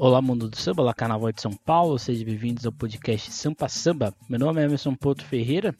[0.00, 4.14] Olá, mundo do samba, olá, carnaval de São Paulo, sejam bem-vindos ao podcast Sampa Samba.
[4.28, 5.74] Meu nome é Emerson Porto Ferreira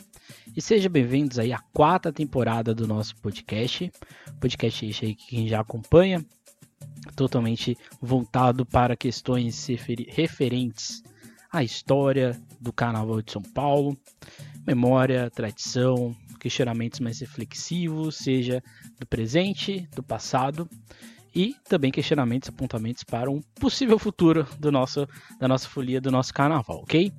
[0.56, 3.92] e sejam bem-vindos aí à quarta temporada do nosso podcast.
[4.41, 6.26] Podcast este aí que quem já acompanha,
[7.15, 9.68] totalmente voltado para questões
[10.09, 11.00] referentes
[11.53, 13.96] à história do carnaval de São Paulo,
[14.66, 18.61] memória, tradição, questionamentos mais reflexivos, seja
[18.98, 20.69] do presente, do passado
[21.34, 25.08] e também questionamentos, apontamentos para um possível futuro do nosso,
[25.38, 27.12] da nossa folia, do nosso carnaval, ok?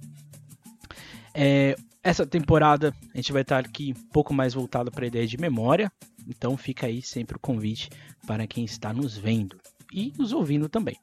[1.34, 5.28] É, essa temporada a gente vai estar aqui um pouco mais voltado para a ideia
[5.28, 5.92] de memória,
[6.28, 7.90] então fica aí sempre o convite
[8.26, 9.58] para quem está nos vendo
[9.94, 10.98] e nos ouvindo também.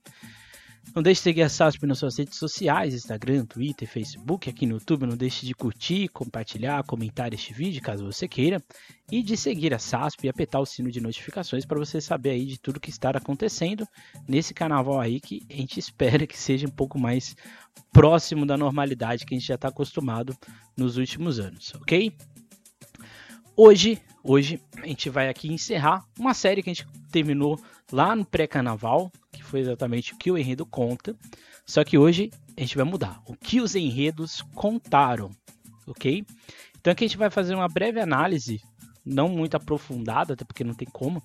[0.94, 4.76] Não deixe de seguir a SASP nas suas redes sociais, Instagram, Twitter, Facebook, aqui no
[4.76, 5.06] YouTube.
[5.06, 8.62] Não deixe de curtir, compartilhar, comentar este vídeo, caso você queira.
[9.10, 12.46] E de seguir a SASP e apertar o sino de notificações para você saber aí
[12.46, 13.86] de tudo que está acontecendo
[14.26, 17.36] nesse carnaval aí que a gente espera que seja um pouco mais
[17.92, 20.34] próximo da normalidade que a gente já está acostumado
[20.76, 22.12] nos últimos anos, ok?
[23.58, 27.58] Hoje, hoje a gente vai aqui encerrar uma série que a gente terminou
[27.90, 31.16] lá no pré-carnaval, que foi exatamente o que o enredo conta.
[31.64, 33.20] Só que hoje a gente vai mudar.
[33.26, 35.30] O que os enredos contaram,
[35.86, 36.24] ok?
[36.78, 38.60] Então aqui a gente vai fazer uma breve análise,
[39.04, 41.22] não muito aprofundada, até porque não tem como,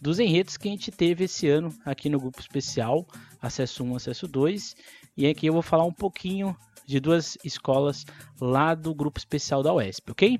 [0.00, 3.06] dos enredos que a gente teve esse ano aqui no grupo especial,
[3.40, 4.74] acesso 1, acesso 2.
[5.16, 8.04] E aqui eu vou falar um pouquinho de duas escolas
[8.40, 10.38] lá do grupo especial da UESP, ok?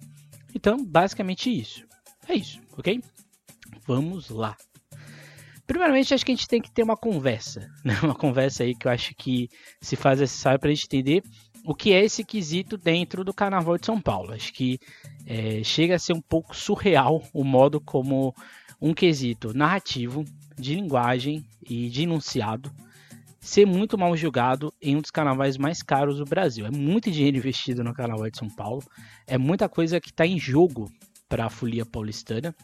[0.55, 1.87] Então, basicamente isso.
[2.29, 3.01] É isso, ok?
[3.87, 4.57] Vamos lá.
[5.67, 7.99] Primeiramente, acho que a gente tem que ter uma conversa, né?
[8.03, 9.49] Uma conversa aí que eu acho que
[9.81, 11.23] se faz necessário para a gente entender
[11.65, 14.33] o que é esse quesito dentro do Carnaval de São Paulo.
[14.33, 14.79] Acho que
[15.27, 18.35] é, chega a ser um pouco surreal o modo como
[18.81, 20.25] um quesito narrativo,
[20.59, 22.71] de linguagem e de enunciado
[23.43, 26.65] ser muito mal julgado em um dos carnavais mais caros do Brasil.
[26.65, 28.83] É muito dinheiro investido no Carnaval de São Paulo,
[29.27, 30.91] é muita coisa que está em jogo
[31.29, 32.55] para a folia paulistana.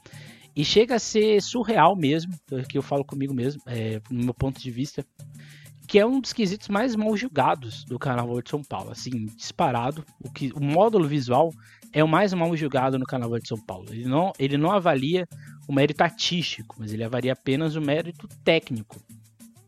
[0.58, 2.34] E chega a ser surreal mesmo,
[2.68, 5.06] que eu falo comigo mesmo, é, no meu ponto de vista,
[5.86, 8.90] que é um dos quesitos mais mal julgados do Carnaval de São Paulo.
[8.90, 10.04] Assim, disparado.
[10.20, 11.54] O, que, o módulo visual
[11.92, 13.86] é o mais mal julgado no Carnaval de São Paulo.
[13.88, 15.28] Ele não, ele não avalia
[15.68, 19.00] o mérito artístico, mas ele avalia apenas o mérito técnico.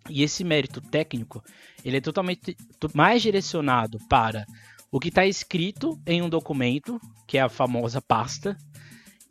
[0.08, 1.40] E esse mérito técnico,
[1.84, 2.56] ele é totalmente
[2.92, 4.44] mais direcionado para
[4.90, 8.58] o que está escrito em um documento, que é a famosa pasta,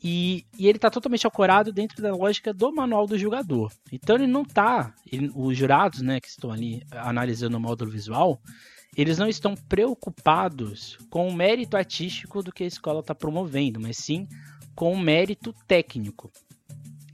[0.02, 3.72] e, e ele está totalmente ancorado dentro da lógica do manual do jogador.
[3.92, 4.94] Então ele não está,
[5.36, 8.42] os jurados, né, que estão ali analisando o módulo visual,
[8.96, 13.98] eles não estão preocupados com o mérito artístico do que a escola está promovendo, mas
[13.98, 14.28] sim
[14.74, 16.31] com o mérito técnico.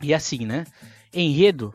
[0.02, 0.66] E assim, né?
[1.14, 1.74] Enredo,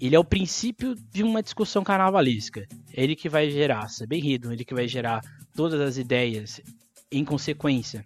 [0.00, 2.66] ele é o princípio de uma discussão carnavalesca.
[2.94, 5.20] É ele que vai gerar saber enredo, ele que vai gerar
[5.54, 6.60] todas as ideias
[7.10, 8.04] em consequência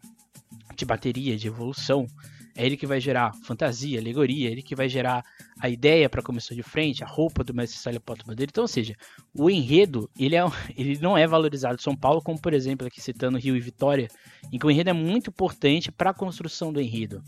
[0.75, 2.07] de bateria, de evolução,
[2.55, 5.25] é ele que vai gerar fantasia, alegoria, é ele que vai gerar
[5.59, 8.51] a ideia para começar de frente, a roupa do mestre Célio Poto Bandeira.
[8.51, 8.95] Então, ou seja,
[9.35, 10.43] o enredo ele, é,
[10.77, 14.09] ele não é valorizado em São Paulo, como por exemplo aqui citando Rio e Vitória,
[14.53, 17.23] em que o enredo é muito importante para a construção do enredo,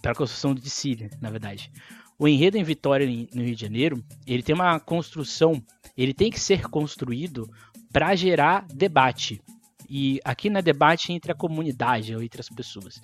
[0.00, 1.72] para a construção de Síria, na verdade.
[2.16, 5.60] O enredo em Vitória, no Rio de Janeiro, ele tem uma construção,
[5.96, 7.50] ele tem que ser construído
[7.92, 9.42] para gerar debate.
[9.88, 13.00] E aqui não é debate entre a comunidade ou entre as pessoas.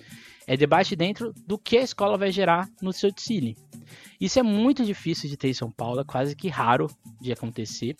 [0.47, 3.55] É debate dentro do que a escola vai gerar no seu desfile.
[4.19, 6.87] Isso é muito difícil de ter em São Paulo, é quase que raro
[7.19, 7.95] de acontecer.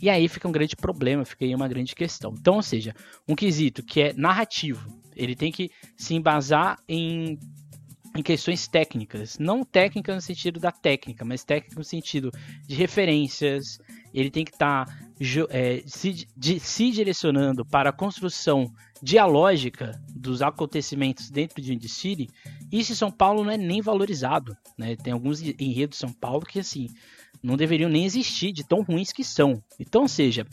[0.00, 2.34] E aí fica um grande problema, fica aí uma grande questão.
[2.38, 2.94] Então, ou seja,
[3.26, 7.38] um quesito que é narrativo, ele tem que se embasar em,
[8.14, 9.38] em questões técnicas.
[9.38, 12.30] Não técnica no sentido da técnica, mas técnica no sentido
[12.66, 13.78] de referências,
[14.12, 14.94] ele tem que estar tá,
[15.48, 16.26] é, se,
[16.60, 18.70] se direcionando para a construção
[19.02, 22.30] dialógica dos acontecimentos dentro de um desfile,
[22.72, 24.56] isso em São Paulo não é nem valorizado.
[24.76, 24.96] Né?
[24.96, 26.88] Tem alguns enredos de São Paulo que assim
[27.42, 29.62] não deveriam nem existir, de tão ruins que são.
[29.78, 30.46] Então, seja,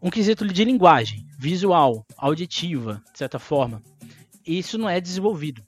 [0.00, 3.82] um quesito de linguagem, visual, auditiva, de certa forma,
[4.46, 5.62] isso não é desenvolvido.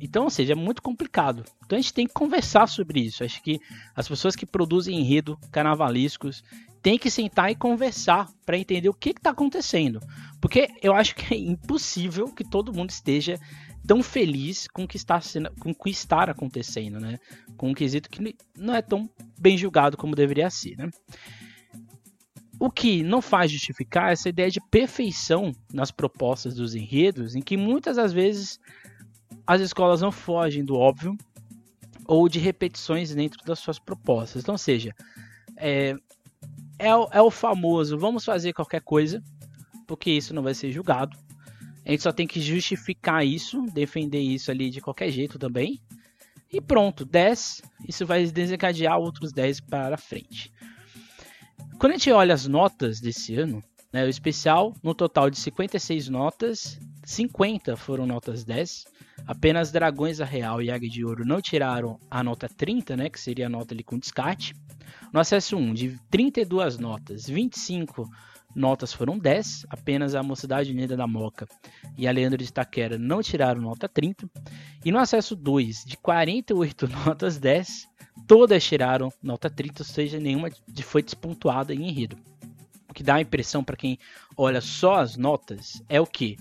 [0.00, 1.44] Então, ou seja, é muito complicado.
[1.64, 3.22] Então a gente tem que conversar sobre isso.
[3.22, 3.60] Acho que
[3.94, 6.42] as pessoas que produzem enredo carnavalescos
[6.82, 10.00] têm que sentar e conversar para entender o que está acontecendo.
[10.40, 13.38] Porque eu acho que é impossível que todo mundo esteja
[13.86, 17.18] tão feliz com o que está, sendo, com o que está acontecendo, né?
[17.56, 19.08] Com um quesito que não é tão
[19.38, 20.90] bem julgado como deveria ser, né?
[22.58, 27.56] O que não faz justificar essa ideia de perfeição nas propostas dos enredos, em que
[27.56, 28.58] muitas das vezes
[29.46, 31.16] as escolas não fogem do óbvio
[32.06, 34.42] ou de repetições dentro das suas propostas.
[34.42, 34.94] Então, ou seja,
[35.56, 35.96] é,
[36.82, 39.22] é, o, é o famoso vamos fazer qualquer coisa,
[39.86, 41.16] porque isso não vai ser julgado.
[41.84, 45.80] A gente só tem que justificar isso, defender isso ali de qualquer jeito também.
[46.52, 50.52] E pronto, 10, isso vai desencadear outros 10 para frente.
[51.78, 53.62] Quando a gente olha as notas desse ano,
[53.92, 58.84] né, o especial, no total de 56 notas, 50 foram notas 10.
[59.26, 63.20] Apenas Dragões a Real e Águia de Ouro não tiraram a nota 30, né, que
[63.20, 64.54] seria a nota ali com descarte.
[65.12, 68.08] No acesso 1, de 32 notas, 25
[68.54, 71.46] notas foram 10, apenas a Mocidade Unida da Moca
[71.98, 74.26] e a Leandro de Itaquera não tiraram nota 30.
[74.82, 77.88] E no acesso 2, de 48 notas 10,
[78.26, 80.48] todas tiraram nota 30, ou seja, nenhuma
[80.82, 82.16] foi despontuada em enredo.
[82.88, 83.98] O que dá a impressão para quem
[84.34, 86.38] olha só as notas é o que?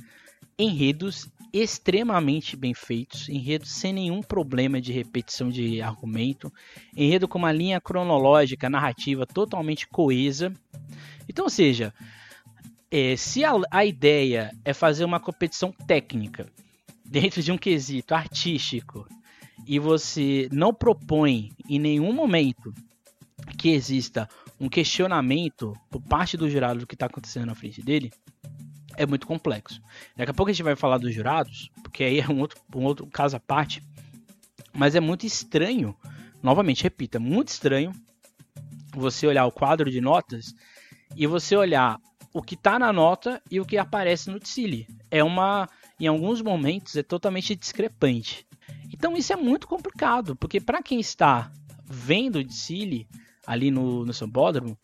[0.61, 6.51] Enredos extremamente bem feitos, enredos sem nenhum problema de repetição de argumento,
[6.95, 10.53] enredo com uma linha cronológica, narrativa totalmente coesa.
[11.27, 11.93] Então, ou seja,
[12.91, 16.47] é, se a, a ideia é fazer uma competição técnica
[17.03, 19.07] dentro de um quesito artístico
[19.65, 22.73] e você não propõe em nenhum momento
[23.57, 24.29] que exista
[24.59, 28.11] um questionamento por parte do jurado do que está acontecendo na frente dele,
[29.01, 29.81] é muito complexo.
[30.15, 32.83] Daqui a pouco a gente vai falar dos jurados, porque aí é um outro, um
[32.83, 33.83] outro caso à parte.
[34.73, 35.95] Mas é muito estranho,
[36.41, 37.91] novamente, repita, é muito estranho
[38.93, 40.53] você olhar o quadro de notas
[41.15, 41.99] e você olhar
[42.33, 44.87] o que está na nota e o que aparece no Tsili.
[45.09, 45.67] É uma,
[45.99, 48.45] em alguns momentos, é totalmente discrepante.
[48.93, 51.51] Então isso é muito complicado, porque para quem está
[51.85, 53.07] vendo o Tsili
[53.45, 54.77] ali no, no Sambódromo,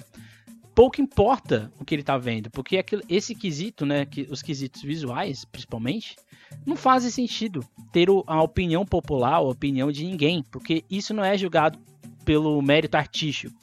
[0.77, 4.83] pouco importa o que ele está vendo, porque aquilo, esse quesito, né, que, os quesitos
[4.83, 6.15] visuais, principalmente,
[6.63, 11.23] não fazem sentido ter o, a opinião popular, a opinião de ninguém, porque isso não
[11.23, 11.79] é julgado
[12.23, 13.57] pelo mérito artístico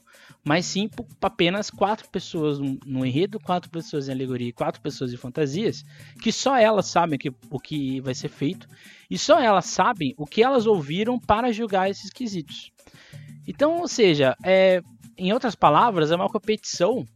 [0.47, 5.11] mas sim para apenas quatro pessoas no enredo, quatro pessoas em alegoria e quatro pessoas
[5.11, 5.83] em fantasias,
[6.21, 8.69] que só elas sabem que, o que vai ser feito
[9.09, 12.71] e só elas sabem o que elas ouviram para julgar esses quesitos.
[13.47, 14.83] Então, ou seja, é,
[15.17, 17.07] em outras palavras, é uma competição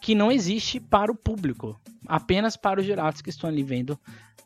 [0.00, 3.98] que não existe para o público, apenas para os jurados que estão ali vendo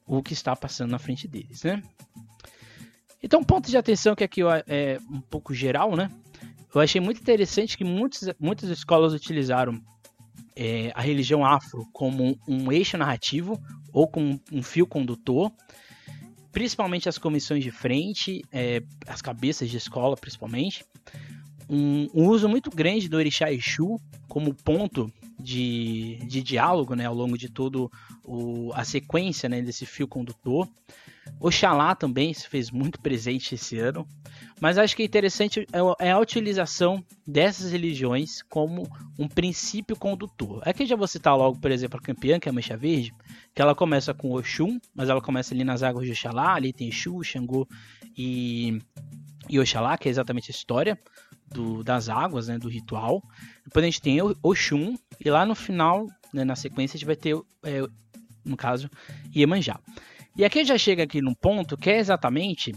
[0.07, 1.83] o que está passando na frente deles, né?
[3.23, 6.11] Então, ponto de atenção que aqui é um pouco geral, né?
[6.73, 9.83] Eu achei muito interessante que muitos, muitas escolas utilizaram
[10.55, 13.61] é, a religião afro como um, eixo narrativo
[13.93, 15.53] ou como um fio condutor,
[16.53, 20.85] principalmente as comissões de frente, é, as cabeças de escola, principalmente.
[21.69, 27.15] Um, um, uso muito grande do Orixá Exu como ponto de, de diálogo né, ao
[27.15, 27.91] longo de todo
[28.25, 30.69] o, a sequência né, desse fio condutor.
[31.39, 34.07] Oxalá também se fez muito presente esse ano.
[34.61, 38.89] Mas acho que é interessante é, é a utilização dessas religiões como
[39.19, 40.63] um princípio condutor.
[40.67, 43.15] Aqui já vou citar logo, por exemplo, a campeã, que é a Mancha Verde,
[43.55, 46.89] que ela começa com Oxum, mas ela começa ali nas águas de Oxalá, ali tem
[46.89, 47.69] Exu, Xangô
[48.17, 48.81] e,
[49.49, 50.99] e Oxalá, que é exatamente a história
[51.51, 53.23] do, das águas, né, do ritual.
[53.65, 57.17] Depois a gente tem Oxum, e lá no final, né, na sequência, a gente vai
[57.17, 57.83] ter, é,
[58.45, 58.91] no caso,
[59.35, 59.79] Iemanjá.
[60.37, 62.73] E aqui já chega aqui num ponto que é exatamente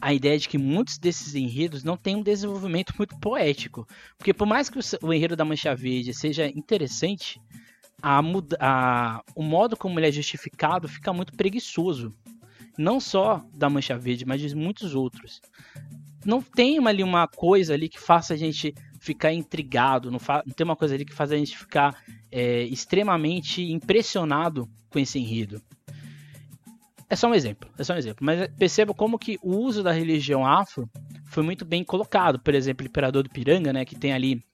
[0.00, 3.86] a ideia de que muitos desses enredos não têm um desenvolvimento muito poético.
[4.16, 7.40] Porque por mais que o, enredo da Mancha Verde seja interessante,
[8.02, 8.20] a,
[8.58, 12.14] a, o modo como ele é justificado fica muito preguiçoso.
[12.78, 15.42] Não só da Mancha Verde, mas de muitos outros.
[16.24, 20.64] Não tem ali uma coisa ali que faça a gente ficar intrigado, não, não tem
[20.64, 25.62] uma coisa ali que faça a gente ficar é, extremamente impressionado com esse enredo.
[27.08, 28.24] É só um exemplo, é só um exemplo.
[28.24, 30.88] Mas perceba como que o uso da religião afro
[31.24, 32.38] foi muito bem colocado.
[32.38, 34.44] Por exemplo, o Imperador do Piranga, né, que tem ali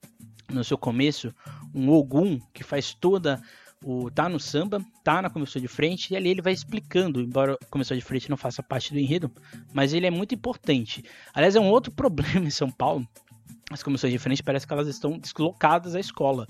[0.49, 1.35] no seu começo
[1.75, 3.43] um Ogum que faz toda
[3.85, 7.59] o tá no samba, tá na comissão de frente e ali ele vai explicando, embora
[7.61, 9.31] a comissão de frente não faça parte do enredo,
[9.73, 11.05] mas ele é muito importante.
[11.35, 13.07] Aliás, é um outro problema em São Paulo.
[13.71, 16.47] As comissões de frente parece que elas estão deslocadas à escola.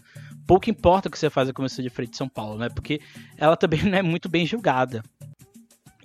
[0.46, 2.68] Pouco importa o que você faz a comissão de frente de São Paulo, né?
[2.68, 3.00] Porque
[3.38, 5.02] ela também não é muito bem julgada.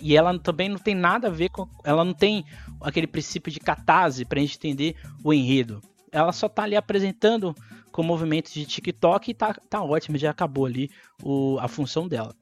[0.00, 1.68] E ela também não tem nada a ver com.
[1.84, 2.44] Ela não tem
[2.80, 5.80] aquele princípio de catarse para a gente entender o enredo.
[6.10, 7.54] Ela só tá ali apresentando
[7.92, 10.90] com movimentos de TikTok e tá, tá ótimo, já acabou ali
[11.22, 12.34] o, a função dela.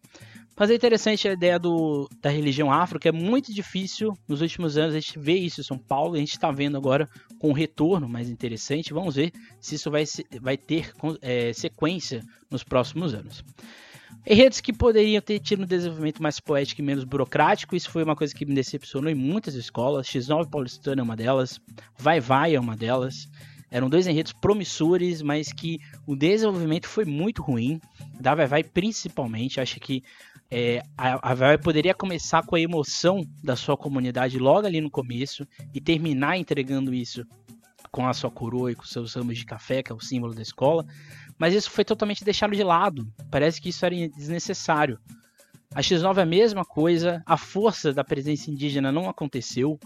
[0.61, 4.77] Mas é interessante a ideia do, da religião afro, que é muito difícil nos últimos
[4.77, 7.55] anos a gente vê isso em São Paulo, a gente está vendo agora com um
[7.55, 8.93] retorno mais interessante.
[8.93, 10.05] Vamos ver se isso vai,
[10.41, 10.93] vai ter
[11.23, 13.43] é, sequência nos próximos anos.
[14.27, 18.15] Enredos que poderiam ter tido um desenvolvimento mais poético e menos burocrático, isso foi uma
[18.15, 20.07] coisa que me decepcionou em muitas escolas.
[20.07, 21.59] X9 Paulistano é uma delas,
[21.99, 23.27] Vai Vai é uma delas.
[23.71, 27.81] Eram dois enredos promissores, mas que o desenvolvimento foi muito ruim.
[28.21, 29.61] Da Vai Vai, principalmente.
[29.61, 30.03] Acho que
[30.51, 34.91] é, a, a Vai poderia começar com a emoção da sua comunidade logo ali no
[34.91, 37.25] começo e terminar entregando isso
[37.93, 40.43] com a sua coroa e com seus ramos de café, que é o símbolo da
[40.43, 40.85] escola.
[41.39, 43.11] Mas isso foi totalmente deixado de lado.
[43.31, 44.99] Parece que isso era desnecessário.
[45.73, 49.79] A X9 é a mesma coisa, a força da presença indígena não aconteceu,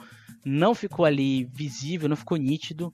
[0.43, 2.93] não ficou ali visível, não ficou nítido.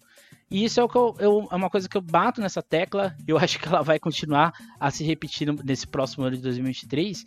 [0.51, 3.15] E isso é, o que eu, eu, é uma coisa que eu bato nessa tecla,
[3.27, 7.25] eu acho que ela vai continuar a se repetir nesse próximo ano de 2023,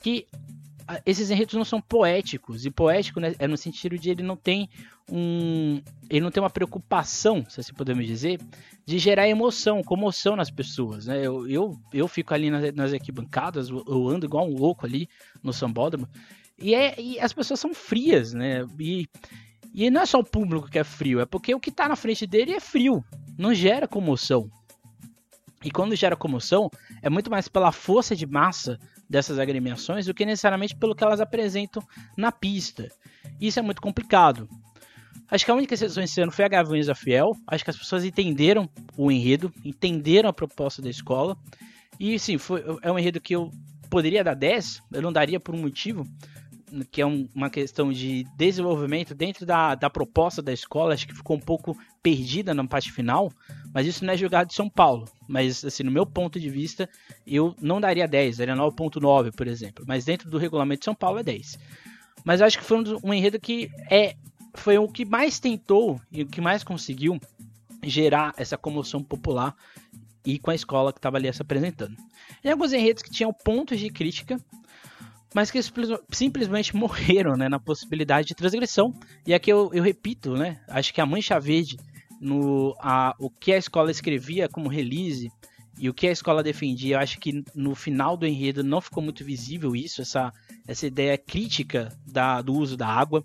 [0.00, 0.26] que
[1.06, 4.68] esses enredos não são poéticos, e poético né, é no sentido de ele não tem
[5.10, 5.80] um.
[6.10, 8.40] ele não tem uma preocupação, se assim podemos dizer,
[8.84, 11.06] de gerar emoção, comoção nas pessoas.
[11.06, 11.24] Né?
[11.24, 15.08] Eu, eu, eu fico ali nas, nas arquibancadas, eu ando igual um louco ali
[15.42, 16.08] no sambódromo,
[16.58, 18.66] e, é, e as pessoas são frias, né?
[18.78, 19.08] E,
[19.74, 21.96] e não é só o público que é frio, é porque o que está na
[21.96, 23.04] frente dele é frio,
[23.36, 24.48] não gera comoção.
[25.64, 26.70] E quando gera comoção,
[27.02, 28.78] é muito mais pela força de massa
[29.08, 31.82] dessas agremiações do que necessariamente pelo que elas apresentam
[32.16, 32.88] na pista.
[33.40, 34.48] Isso é muito complicado.
[35.28, 37.32] Acho que a única exceção esse ano foi a Gaviões da Fiel.
[37.46, 41.36] Acho que as pessoas entenderam o enredo, entenderam a proposta da escola.
[41.98, 43.50] E sim, foi, é um enredo que eu
[43.88, 46.04] poderia dar 10, eu não daria por um motivo,
[46.90, 51.14] que é um, uma questão de desenvolvimento dentro da, da proposta da escola, acho que
[51.14, 53.32] ficou um pouco perdida na parte final,
[53.72, 55.08] mas isso não é julgado de São Paulo.
[55.28, 56.88] Mas, assim, no meu ponto de vista,
[57.26, 59.84] eu não daria 10, daria 9.9, por exemplo.
[59.86, 61.58] Mas dentro do regulamento de São Paulo é 10.
[62.24, 64.16] Mas acho que foi um, um enredo que é,
[64.54, 67.20] foi o que mais tentou e o que mais conseguiu
[67.82, 69.54] gerar essa comoção popular
[70.24, 71.96] e com a escola que estava ali se apresentando.
[72.42, 74.40] E alguns enredos que tinham pontos de crítica,
[75.34, 75.58] mas que
[76.12, 78.94] simplesmente morreram né, na possibilidade de transgressão.
[79.26, 81.76] E aqui eu, eu repito, né, acho que a Mancha Verde,
[82.20, 85.28] no, a, o que a escola escrevia como release
[85.76, 89.02] e o que a escola defendia, eu acho que no final do enredo não ficou
[89.02, 90.32] muito visível isso, essa,
[90.68, 93.24] essa ideia crítica da, do uso da água.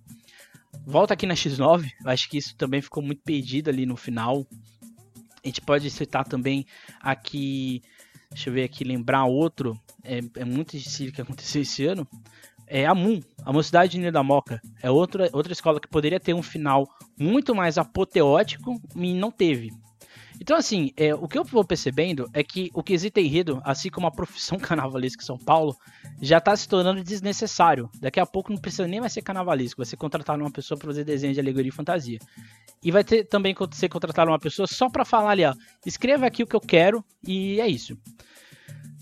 [0.86, 4.48] Volta aqui na X9, eu acho que isso também ficou muito perdido ali no final.
[5.44, 6.66] A gente pode citar também
[7.00, 7.84] aqui
[8.32, 9.80] Deixa eu ver aqui, lembrar outro.
[10.04, 12.08] É, é muito difícil que aconteceu esse ano.
[12.68, 14.62] É a MUN, a Mocidade de da Moca.
[14.82, 19.72] É outra, outra escola que poderia ter um final muito mais apoteótico e não teve.
[20.40, 24.08] Então, assim, é, o que eu vou percebendo é que o quesito enredo, assim como
[24.08, 25.76] a profissão carnavalesca em São Paulo,
[26.22, 27.90] já está se tornando desnecessário.
[28.00, 30.88] Daqui a pouco não precisa nem mais ser carnavalesco, vai ser contratar uma pessoa para
[30.88, 32.20] fazer desenho de alegoria e fantasia.
[32.82, 35.54] E vai ter também ser contratar uma pessoa só para falar ali, ó,
[35.86, 37.98] escreva aqui o que eu quero e é isso.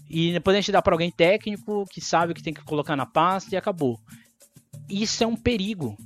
[0.09, 2.95] E depois a gente dá para alguém técnico que sabe o que tem que colocar
[2.95, 3.99] na pasta e acabou.
[4.89, 5.97] Isso é um perigo.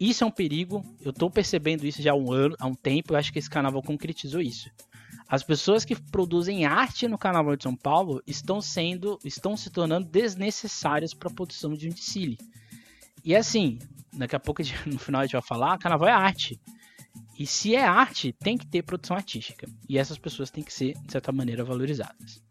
[0.00, 0.82] Isso é um perigo.
[1.02, 3.12] Eu estou percebendo isso já há um ano, há um tempo.
[3.12, 4.70] Eu acho que esse carnaval concretizou isso.
[5.28, 10.08] As pessoas que produzem arte no Carnaval de São Paulo estão sendo, estão se tornando
[10.08, 12.36] desnecessárias para a produção de um desfile.
[13.24, 13.78] E assim,
[14.12, 16.60] daqui a pouco no final a gente vai falar, Carnaval é arte.
[17.38, 19.68] E se é arte, tem que ter produção artística.
[19.88, 22.42] E essas pessoas têm que ser, de certa maneira, valorizadas.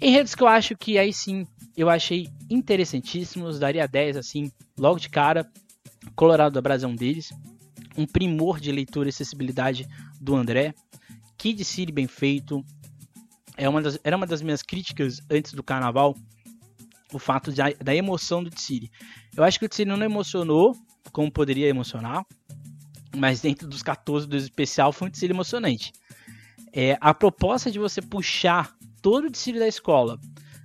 [0.00, 5.08] Enredos que eu acho que aí sim eu achei interessantíssimos, daria 10 assim, logo de
[5.08, 5.48] cara.
[6.14, 7.32] Colorado da Brasil é um deles.
[7.96, 9.86] Um primor de leitura e acessibilidade
[10.20, 10.74] do André.
[11.36, 12.64] Kid City bem feito.
[13.56, 16.16] É uma das, era uma das minhas críticas antes do carnaval.
[17.12, 18.90] O fato de, da emoção do Tsiri.
[19.36, 20.76] Eu acho que o Tsiri não emocionou
[21.12, 22.24] como poderia emocionar
[23.16, 25.92] mas dentro dos 14 do especial foi um desfile emocionante.
[26.72, 30.18] É, a proposta de você puxar todo o desfile da escola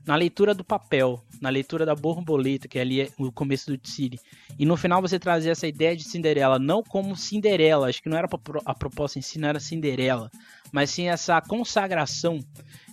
[0.05, 4.19] na leitura do papel, na leitura da borboleta, que ali é o começo do desfile,
[4.57, 8.17] e no final você trazer essa ideia de Cinderela, não como Cinderela, acho que não
[8.17, 8.27] era
[8.65, 10.29] a proposta em si, não era Cinderela,
[10.71, 12.39] mas sim essa consagração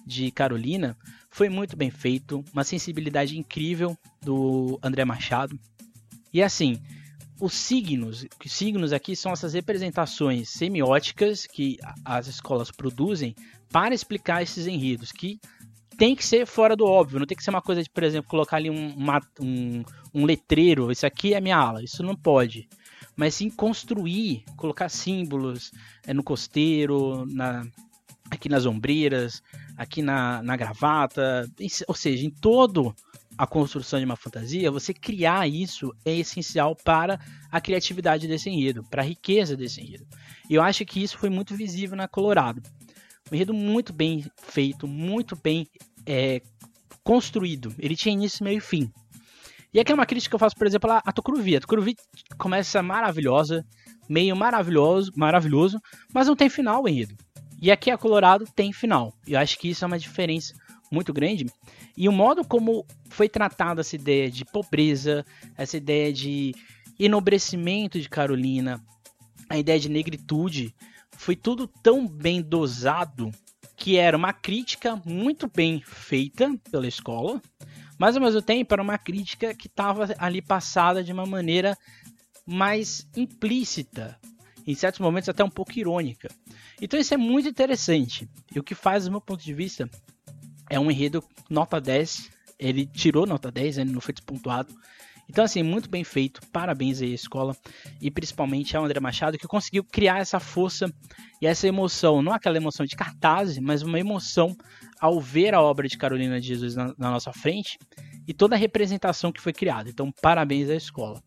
[0.06, 0.96] de Carolina,
[1.30, 5.58] foi muito bem feito, uma sensibilidade incrível do André Machado.
[6.32, 6.80] E assim,
[7.40, 13.34] os signos, os signos aqui são essas representações semióticas que as escolas produzem
[13.70, 15.38] para explicar esses enredos, que
[15.96, 18.28] tem que ser fora do óbvio, não tem que ser uma coisa de, por exemplo,
[18.28, 19.82] colocar ali um, uma, um,
[20.14, 22.68] um letreiro, isso aqui é minha ala, isso não pode.
[23.16, 25.72] Mas sim construir, colocar símbolos
[26.06, 27.66] é, no costeiro, na,
[28.30, 29.42] aqui nas ombreiras,
[29.76, 31.50] aqui na, na gravata,
[31.88, 32.94] ou seja, em todo
[33.38, 38.82] a construção de uma fantasia, você criar isso é essencial para a criatividade desse enredo,
[38.84, 40.06] para a riqueza desse enredo.
[40.48, 42.62] E eu acho que isso foi muito visível na Colorado.
[43.30, 45.66] Um enredo muito bem feito, muito bem
[46.06, 46.40] é,
[47.02, 47.74] construído.
[47.78, 48.90] Ele tinha início, meio e fim.
[49.74, 51.56] E aqui é uma crítica que eu faço, por exemplo, a Tokuruvi.
[51.56, 51.96] A Tokuruvi
[52.38, 53.64] começa maravilhosa,
[54.08, 55.78] meio maravilhoso, maravilhoso,
[56.14, 57.14] mas não tem final enredo.
[57.60, 59.12] E aqui a Colorado tem final.
[59.26, 60.54] E eu acho que isso é uma diferença
[60.90, 61.46] muito grande.
[61.96, 65.24] E o modo como foi tratada essa ideia de pobreza,
[65.56, 66.54] essa ideia de
[66.98, 68.82] enobrecimento de Carolina,
[69.48, 70.74] a ideia de negritude,
[71.16, 73.30] foi tudo tão bem dosado
[73.76, 77.40] que era uma crítica muito bem feita pela escola,
[77.98, 81.76] mas ao mesmo tempo era uma crítica que estava ali passada de uma maneira
[82.46, 84.18] mais implícita,
[84.66, 86.28] em certos momentos até um pouco irônica.
[86.80, 88.28] Então isso é muito interessante.
[88.54, 89.88] E o que faz, do meu ponto de vista,
[90.70, 92.30] é um enredo nota 10.
[92.58, 94.74] Ele tirou nota 10, ele não foi despontuado.
[95.28, 96.40] Então, assim, muito bem feito.
[96.52, 97.56] Parabéns aí à escola.
[98.00, 100.92] E principalmente ao André Machado, que conseguiu criar essa força
[101.40, 102.22] e essa emoção.
[102.22, 104.56] Não aquela emoção de cartaz, mas uma emoção
[105.00, 107.78] ao ver a obra de Carolina de Jesus na, na nossa frente
[108.26, 109.88] e toda a representação que foi criada.
[109.88, 111.22] Então, parabéns à escola.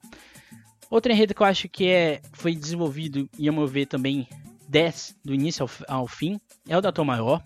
[0.89, 4.27] Outro enredo que eu acho que é, foi desenvolvido e, a meu ver, também
[4.67, 7.43] 10 do início ao, ao fim é o da Tom Maior.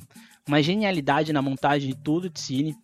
[0.47, 2.75] Uma genialidade na montagem de tudo de cine.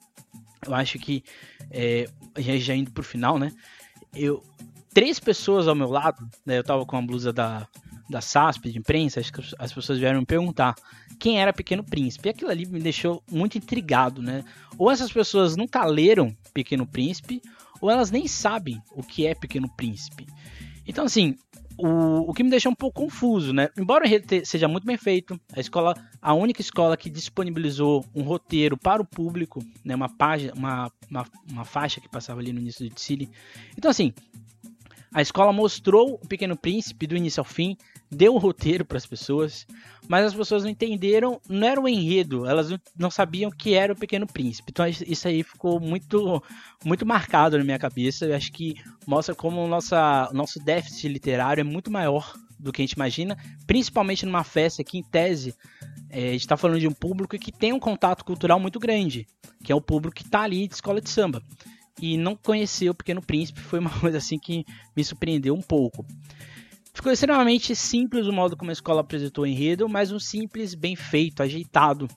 [0.65, 1.23] Eu acho que,
[1.71, 3.51] é, já, já indo pro final, né?
[4.13, 4.43] Eu,
[4.93, 6.57] três pessoas ao meu lado, né?
[6.57, 7.67] Eu tava com a blusa da,
[8.09, 10.75] da SASP, de imprensa, acho que as pessoas vieram me perguntar
[11.19, 12.27] quem era Pequeno Príncipe.
[12.27, 14.43] E aquilo ali me deixou muito intrigado, né?
[14.77, 17.41] Ou essas pessoas nunca leram Pequeno Príncipe,
[17.79, 20.25] ou elas nem sabem o que é Pequeno Príncipe.
[20.85, 21.35] Então, assim,
[21.79, 23.69] o, o que me deixou um pouco confuso, né?
[23.77, 28.21] Embora o enredo seja muito bem feito, a escola, a única escola que disponibilizou um
[28.21, 29.95] roteiro para o público, né?
[29.95, 33.29] Uma página, uma, uma, uma faixa que passava ali no início do desfile.
[33.77, 34.13] Então, assim,
[35.13, 37.77] a escola mostrou o Pequeno Príncipe do início ao fim,
[38.11, 39.67] deu o roteiro para as pessoas,
[40.07, 43.95] mas as pessoas não entenderam, não era o enredo, elas não sabiam que era o
[43.95, 44.71] Pequeno Príncipe.
[44.71, 46.41] Então isso aí ficou muito
[46.83, 48.25] muito marcado na minha cabeça.
[48.25, 48.75] Eu acho que
[49.05, 54.25] mostra como nossa, nosso déficit literário é muito maior do que a gente imagina, principalmente
[54.25, 55.55] numa festa que, em tese,
[56.09, 59.25] é, a gente está falando de um público que tem um contato cultural muito grande,
[59.63, 61.41] que é o público que está ali de escola de samba
[62.01, 66.05] e não conhecer o Pequeno Príncipe foi uma coisa assim que me surpreendeu um pouco.
[66.99, 70.97] Ficou extremamente simples o modo como a escola apresentou o enredo, mas um simples, bem
[70.97, 72.09] feito, ajeitado,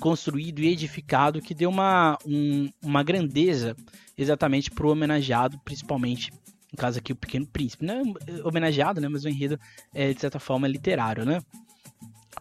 [0.00, 3.76] construído e edificado que deu uma, um, uma grandeza
[4.16, 6.32] exatamente para o homenageado, principalmente
[6.72, 7.84] no caso aqui o Pequeno Príncipe.
[7.84, 9.60] Não é homenageado, né, mas o enredo
[9.92, 11.42] é de certa forma literário, né?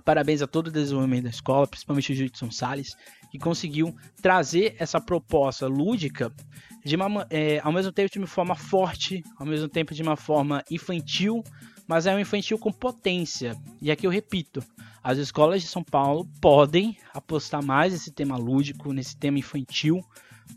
[0.06, 2.96] Parabéns a todo o desenvolvimento da escola, principalmente o Judson Salles,
[3.30, 6.34] que conseguiu trazer essa proposta lúdica
[6.84, 10.16] de uma, é, ao mesmo tempo de uma forma forte, ao mesmo tempo de uma
[10.16, 11.44] forma infantil,
[11.88, 13.56] mas é um infantil com potência.
[13.82, 14.64] E aqui eu repito,
[15.04, 20.02] as escolas de São Paulo podem apostar mais nesse tema lúdico, nesse tema infantil,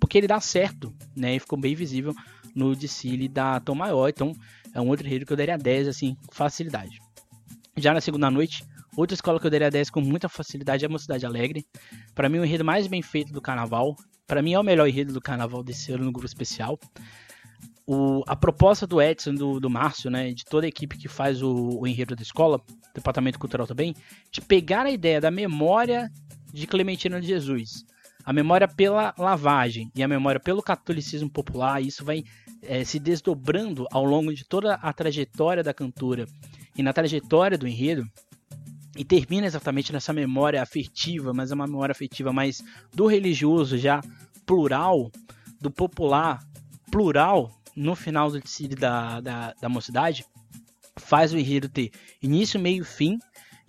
[0.00, 1.36] porque ele dá certo, né?
[1.36, 2.14] E ficou bem visível
[2.54, 4.32] no desfile da Tom Maior, então
[4.74, 6.98] é um outro enredo que eu daria 10, assim, facilidade.
[7.76, 8.64] Já na segunda noite,
[8.96, 11.64] Outra escola que eu daria 10 com muita facilidade é a Mocidade Alegre.
[12.14, 13.96] Para mim, o enredo mais bem feito do carnaval.
[14.30, 16.78] Para mim, é o melhor enredo do carnaval desse ano no grupo especial.
[17.84, 21.42] O, a proposta do Edson, do, do Márcio, né, de toda a equipe que faz
[21.42, 22.60] o, o enredo da escola,
[22.94, 23.92] departamento cultural também,
[24.30, 26.08] de pegar a ideia da memória
[26.52, 27.84] de Clementina de Jesus,
[28.24, 32.22] a memória pela lavagem e a memória pelo catolicismo popular, isso vai
[32.62, 36.24] é, se desdobrando ao longo de toda a trajetória da cantora
[36.76, 38.08] e na trajetória do enredo,
[38.96, 42.62] e termina exatamente nessa memória afetiva, mas é uma memória afetiva mais
[42.94, 44.00] do religioso, já
[44.44, 45.10] plural,
[45.60, 46.42] do popular,
[46.90, 48.40] plural, no final do
[48.76, 50.24] da, da, da mocidade,
[50.96, 53.18] faz o enredo ter início, meio e fim,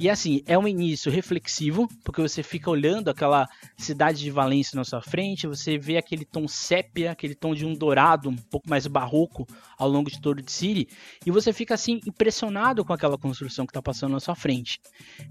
[0.02, 4.84] e assim, é um início reflexivo, porque você fica olhando aquela cidade de Valência na
[4.84, 8.88] sua frente, você vê aquele tom sépia, aquele tom de um dourado, um pouco mais
[8.88, 9.46] barroco
[9.78, 10.88] ao longo de todo de Siri,
[11.24, 14.82] e você fica assim impressionado com aquela construção que está passando na sua frente.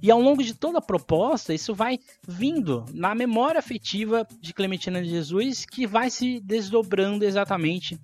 [0.00, 5.02] E ao longo de toda a proposta, isso vai vindo na memória afetiva de Clementina
[5.02, 7.98] de Jesus, que vai se desdobrando exatamente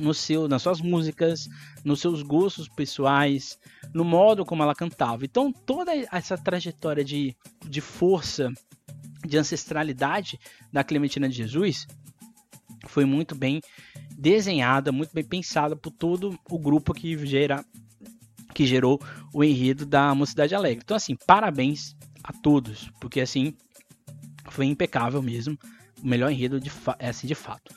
[0.00, 1.48] no seu, nas suas músicas,
[1.84, 3.58] nos seus gostos pessoais,
[3.92, 5.24] no modo como ela cantava.
[5.24, 7.36] Então toda essa trajetória de,
[7.68, 8.52] de força,
[9.26, 10.38] de ancestralidade
[10.72, 11.86] da Clementina de Jesus
[12.86, 13.60] foi muito bem
[14.16, 17.64] desenhada, muito bem pensada por todo o grupo que gera
[18.54, 19.00] que gerou
[19.32, 20.82] o enredo da Mocidade Alegre.
[20.82, 23.54] Então assim, parabéns a todos, porque assim
[24.50, 25.56] foi impecável mesmo,
[26.02, 27.74] o melhor enredo de, é assim, de fato.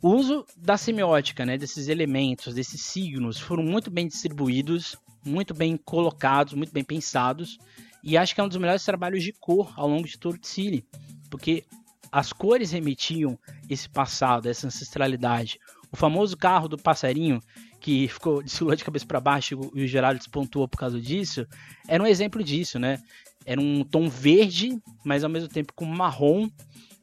[0.00, 5.76] O uso da semiótica, né, desses elementos, desses signos, foram muito bem distribuídos, muito bem
[5.76, 7.58] colocados, muito bem pensados,
[8.02, 10.84] e acho que é um dos melhores trabalhos de cor ao longo de todo Cine,
[11.28, 11.64] porque
[12.12, 13.36] as cores remetiam
[13.68, 15.58] esse passado, essa ancestralidade,
[15.90, 17.40] O famoso carro do passarinho,
[17.80, 21.46] que ficou desfilou de cabeça para baixo e o Geraldo despontou por causa disso,
[21.86, 22.98] era um exemplo disso, né?
[23.46, 26.50] Era um tom verde, mas ao mesmo tempo com marrom.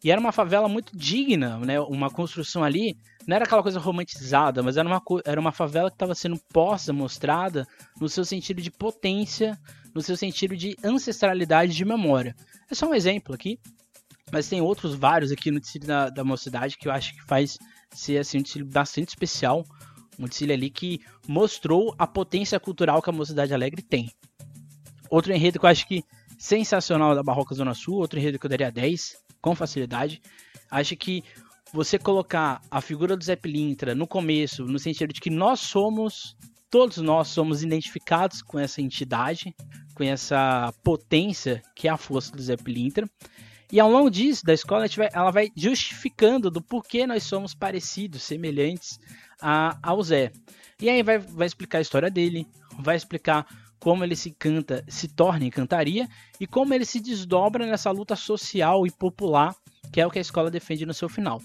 [0.06, 1.80] E era uma favela muito digna, né?
[1.80, 5.96] Uma construção ali, não era aquela coisa romantizada, mas era uma, era uma favela que
[5.96, 7.66] estava sendo posta, mostrada
[8.00, 9.60] no seu sentido de potência,
[9.96, 12.36] no seu sentido de ancestralidade de memória.
[12.70, 13.58] É só um exemplo aqui,
[14.32, 17.58] mas tem outros vários aqui no Ticílio da, da Mocidade que eu acho que faz
[17.90, 19.66] ser assim, um Ticílio bastante especial.
[20.20, 24.12] Um Ticílio ali que mostrou a potência cultural que a Mocidade Alegre tem.
[25.10, 26.04] Outro enredo que eu acho que
[26.38, 30.20] sensacional da Barroca Zona Sul, outro enredo que eu daria 10, com facilidade.
[30.72, 31.24] Acho que
[31.72, 36.36] você colocar a figura do Zé Pilintra no começo, no sentido de que nós somos,
[36.68, 39.56] todos nós somos identificados com essa entidade,
[39.94, 43.08] com essa potência que é a força do Zé Pilintra.
[43.72, 48.98] E ao longo disso, da escola, ela vai justificando do porquê nós somos parecidos, semelhantes
[49.40, 50.32] a, ao Zé.
[50.82, 52.48] E aí vai, vai explicar a história dele,
[52.80, 53.46] vai explicar
[53.86, 58.16] como ele se canta, se torna em cantaria e como ele se desdobra nessa luta
[58.16, 59.56] social e popular,
[59.94, 61.40] que é o que a escola defende no seu final.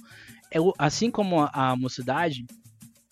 [0.50, 2.46] É, assim como a, a mocidade,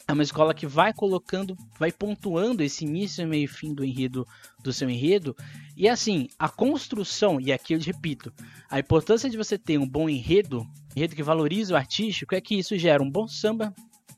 [0.09, 4.27] é uma escola que vai colocando, vai pontuando esse início, meio e fim do enredo,
[4.65, 5.37] do seu enredo.
[5.77, 8.33] E assim, a construção, e aqui eu repito,
[8.71, 12.59] a importância de você ter um bom enredo, enredo que valoriza o artístico, é que
[12.59, 13.75] isso gera um bom samba,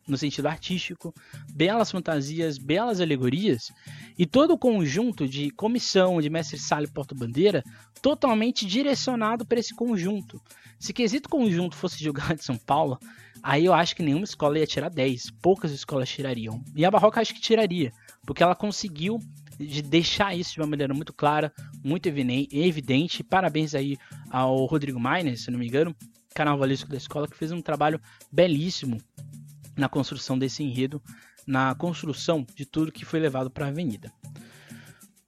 [0.07, 1.15] no sentido artístico,
[1.55, 3.71] belas fantasias, belas alegorias,
[4.19, 7.63] e todo o conjunto de comissão de mestre sala e porta-bandeira
[8.03, 10.41] totalmente direcionado para esse conjunto.
[10.79, 12.99] Se quesito conjunto fosse julgado de São Paulo,
[13.43, 16.63] aí eu acho que nenhuma escola ia tirar 10, poucas escolas tirariam.
[16.75, 17.93] E a Barroca acho que tiraria,
[18.27, 19.19] porque ela conseguiu
[19.59, 21.53] de deixar isso de uma maneira muito clara,
[21.85, 23.23] muito evidente.
[23.23, 23.99] Parabéns aí
[24.31, 25.95] ao Rodrigo Mainer, se não me engano,
[26.35, 28.01] carnavalesco da escola, que fez um trabalho
[28.33, 28.99] belíssimo
[29.77, 31.03] na construção desse enredo,
[31.47, 34.13] na construção de tudo que foi levado para a avenida.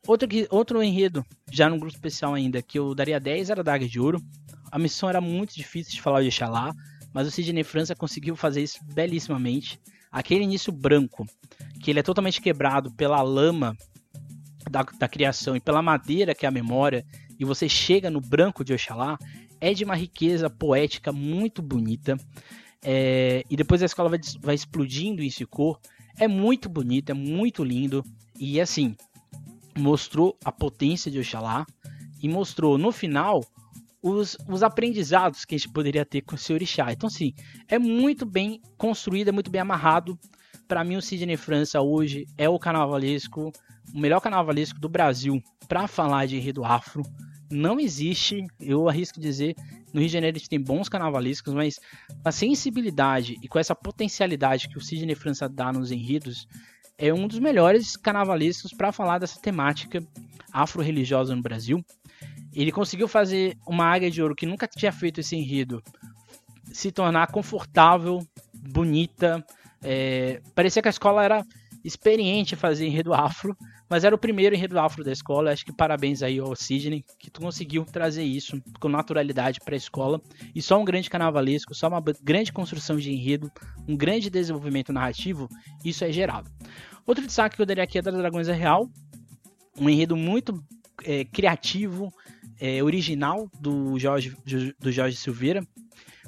[0.07, 4.01] Outro, outro enredo, já num grupo especial ainda, que eu daria 10 era Daga de
[4.01, 4.21] Ouro.
[4.71, 6.75] A missão era muito difícil de falar de Xalá,
[7.13, 9.81] mas o Sidney França conseguiu fazer isso belíssimamente.
[10.11, 11.25] Aquele início branco,
[11.81, 13.77] que ele é totalmente quebrado pela lama
[14.71, 17.05] da, da criação e pela madeira que é a memória,
[17.39, 19.17] e você chega no branco de Oxalá,
[19.61, 22.17] é de uma riqueza poética muito bonita.
[22.85, 25.79] É, e depois a escola vai, vai explodindo em Sicor.
[26.18, 28.05] É muito bonito, é muito lindo.
[28.38, 28.97] E assim,
[29.79, 31.66] mostrou a potência de Oxalá
[32.23, 33.42] e mostrou no final
[34.03, 36.92] os, os aprendizados que a gente poderia ter com o seu orixá.
[36.92, 37.33] Então, assim,
[37.68, 40.18] é muito bem construído, é muito bem amarrado.
[40.66, 43.53] Para mim, o Sidney França hoje é o carnavalesco,
[43.95, 47.03] o melhor carnavalesco do Brasil para falar de enredo afro.
[47.51, 49.55] Não existe, eu arrisco dizer,
[49.93, 51.79] no Rio de Janeiro a gente tem bons carnavalescos, mas
[52.25, 56.47] a sensibilidade e com essa potencialidade que o Sidney França dá nos enredos,
[56.99, 60.03] é um dos melhores carnavalescos para falar dessa temática
[60.53, 61.85] afro-religiosa no Brasil.
[62.53, 65.83] Ele conseguiu fazer uma águia de ouro que nunca tinha feito esse enredo
[66.73, 69.45] se tornar confortável, bonita.
[69.83, 71.45] É, parecia que a escola era
[71.85, 73.57] experiente em fazer enredo afro,
[73.88, 75.53] mas era o primeiro enredo afro da escola.
[75.53, 79.77] Acho que parabéns aí ao Sidney, que tu conseguiu trazer isso com naturalidade para a
[79.77, 80.21] escola.
[80.55, 83.51] E só um grande carnavalesco, só uma grande construção de enredo,
[83.88, 85.49] um grande desenvolvimento narrativo,
[85.85, 86.51] isso é gerado.
[87.07, 88.88] Outro destaque que eu daria aqui é da Dragões é Real,
[89.79, 90.62] um enredo muito
[91.05, 92.12] é, criativo,
[92.61, 94.37] é, original do Jorge,
[94.79, 95.66] do Jorge Silveira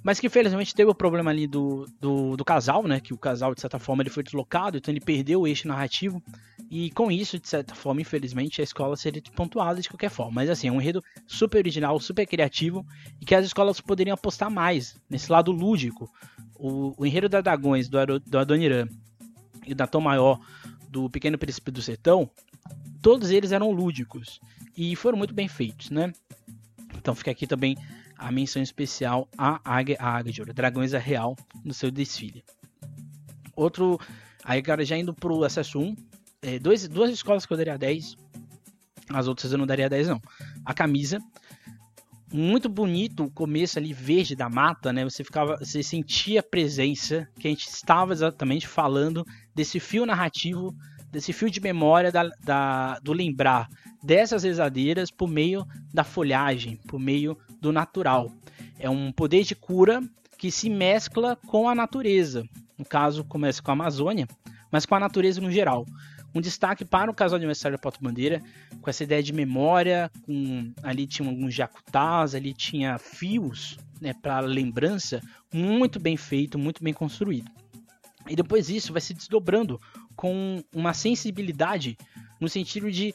[0.04, 3.00] mas que infelizmente teve o problema ali do, do, do, casal, né?
[3.00, 6.22] Que o casal, de certa forma, ele foi deslocado, então ele perdeu o eixo narrativo.
[6.70, 10.32] E com isso, de certa forma, infelizmente, a escola seria pontuada de qualquer forma.
[10.32, 12.86] Mas assim, é um enredo super original, super criativo,
[13.18, 16.06] e que as escolas poderiam apostar mais nesse lado lúdico.
[16.54, 18.86] O, o enredo da Dragões, do, do Adoniran
[19.66, 20.38] e da Tom Maior,
[20.90, 22.28] do Pequeno Príncipe do Sertão,
[23.00, 24.38] todos eles eram lúdicos.
[24.76, 26.12] E foram muito bem feitos, né?
[26.94, 27.74] Então fica aqui também
[28.24, 32.42] a menção especial à Águia, Águia de Ouro, Dragões é Real, no seu desfile.
[33.54, 34.00] Outro,
[34.42, 35.94] aí cara, já indo pro acesso 1,
[36.40, 38.16] é, dois, duas escolas que eu daria 10,
[39.10, 40.22] as outras eu não daria 10 não.
[40.64, 41.18] A camisa,
[42.32, 45.04] muito bonito o começo ali verde da mata, né?
[45.04, 49.22] Você ficava, você sentia a presença que a gente estava exatamente falando
[49.54, 50.74] desse fio narrativo,
[51.12, 53.68] desse fio de memória da, da do lembrar
[54.02, 58.30] dessas rezadeiras por meio da folhagem, por meio do natural.
[58.78, 60.02] É um poder de cura
[60.36, 62.44] que se mescla com a natureza.
[62.76, 64.28] No caso, começa com a Amazônia,
[64.70, 65.86] mas com a natureza no geral.
[66.34, 68.42] Um destaque para o casal aniversário da Porto Bandeira,
[68.82, 74.40] com essa ideia de memória, com ali tinha alguns jacutás, ali tinha fios né, para
[74.40, 75.22] lembrança,
[75.52, 77.50] muito bem feito, muito bem construído.
[78.28, 79.80] E depois isso vai se desdobrando
[80.14, 81.96] com uma sensibilidade
[82.38, 83.14] no sentido de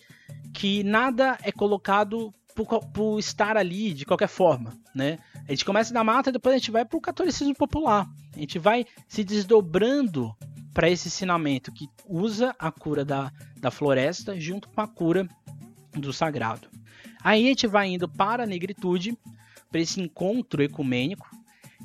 [0.54, 2.34] que nada é colocado
[2.66, 5.18] por, por, estar ali de qualquer forma, né?
[5.48, 8.08] A gente começa da mata e depois a gente vai para o catolicismo popular.
[8.36, 10.36] A gente vai se desdobrando
[10.74, 15.28] para esse ensinamento que usa a cura da, da floresta junto com a cura
[15.94, 16.68] do sagrado.
[17.24, 19.18] Aí a gente vai indo para a negritude,
[19.72, 21.30] para esse encontro ecumênico,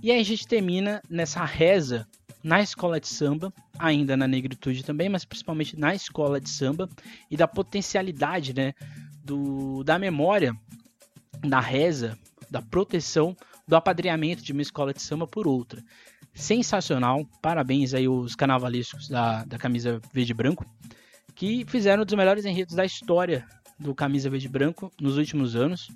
[0.03, 2.07] e aí a gente termina nessa reza
[2.43, 6.89] na escola de samba, ainda na negritude também, mas principalmente na escola de samba,
[7.31, 8.75] e da potencialidade né,
[9.25, 10.55] do, da memória,
[11.41, 12.19] da reza,
[12.51, 13.35] da proteção,
[13.67, 15.83] do apadreamento de uma escola de samba por outra.
[16.35, 20.67] Sensacional, parabéns aí os carnavalescos da, da camisa verde e branco,
[21.35, 23.47] que fizeram um dos melhores enredos da história
[23.79, 25.89] do camisa verde e branco nos últimos anos.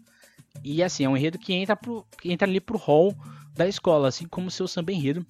[0.65, 3.15] E assim, é um enredo que entra, pro, que entra ali pro hall
[3.55, 5.27] da escola, assim como o seu samba enredo.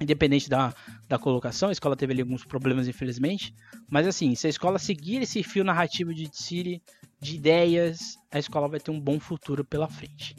[0.00, 0.72] Independente da,
[1.08, 3.54] da colocação, a escola teve ali alguns problemas, infelizmente.
[3.88, 6.80] Mas assim, se a escola seguir esse fio narrativo de City,
[7.20, 10.36] de ideias, a escola vai ter um bom futuro pela frente.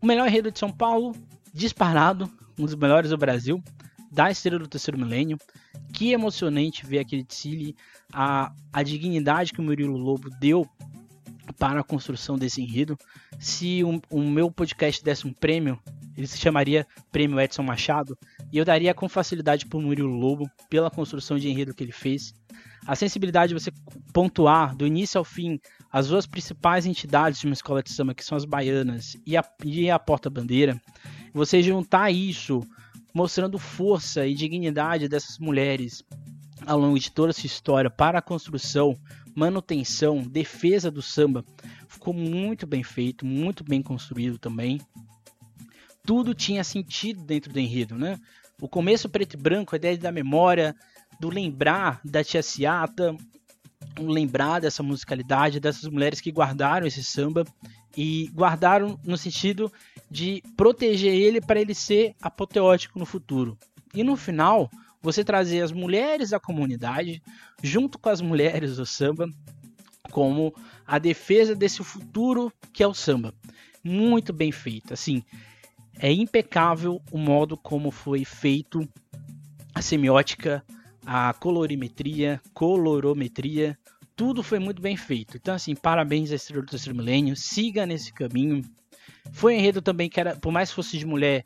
[0.00, 1.14] O melhor enredo de São Paulo,
[1.52, 3.62] disparado, um dos melhores do Brasil,
[4.10, 5.36] da estrela do terceiro milênio.
[5.92, 7.74] Que emocionante ver aquele Tsili,
[8.12, 10.68] a, a dignidade que o Murilo Lobo deu
[11.58, 12.96] para a construção desse enredo.
[13.38, 15.80] Se o, o meu podcast desse um prêmio,
[16.18, 18.18] ele se chamaria Prêmio Edson Machado,
[18.52, 22.34] e eu daria com facilidade o Murilo Lobo pela construção de enredo que ele fez.
[22.84, 23.70] A sensibilidade de você
[24.12, 25.60] pontuar do início ao fim
[25.92, 29.44] as duas principais entidades de uma escola de samba, que são as baianas e a,
[29.64, 30.80] e a porta-bandeira,
[31.32, 32.66] você juntar isso
[33.14, 36.02] mostrando força e dignidade dessas mulheres
[36.66, 38.98] ao longo de toda essa história para a construção,
[39.36, 41.44] manutenção, defesa do samba,
[41.88, 44.80] ficou muito bem feito, muito bem construído também.
[46.08, 48.18] Tudo tinha sentido dentro do enredo, né?
[48.62, 50.74] O começo preto e branco, a ideia da memória,
[51.20, 53.14] do lembrar da tia Ciata,
[54.00, 57.44] lembrar dessa musicalidade, dessas mulheres que guardaram esse samba
[57.94, 59.70] e guardaram no sentido
[60.10, 63.58] de proteger ele para ele ser apoteótico no futuro.
[63.92, 64.70] E no final,
[65.02, 67.22] você trazer as mulheres da comunidade
[67.62, 69.28] junto com as mulheres do samba
[70.10, 70.54] como
[70.86, 73.34] a defesa desse futuro que é o samba.
[73.84, 75.22] Muito bem feito, assim,
[75.98, 78.88] é impecável o modo como foi feito
[79.74, 80.64] a semiótica,
[81.04, 83.78] a colorimetria, colorometria,
[84.16, 85.36] tudo foi muito bem feito.
[85.36, 88.62] Então, assim, parabéns a Estrela do Terceiro Milênio, siga nesse caminho.
[89.32, 91.44] Foi um enredo também que era, por mais que fosse de mulher,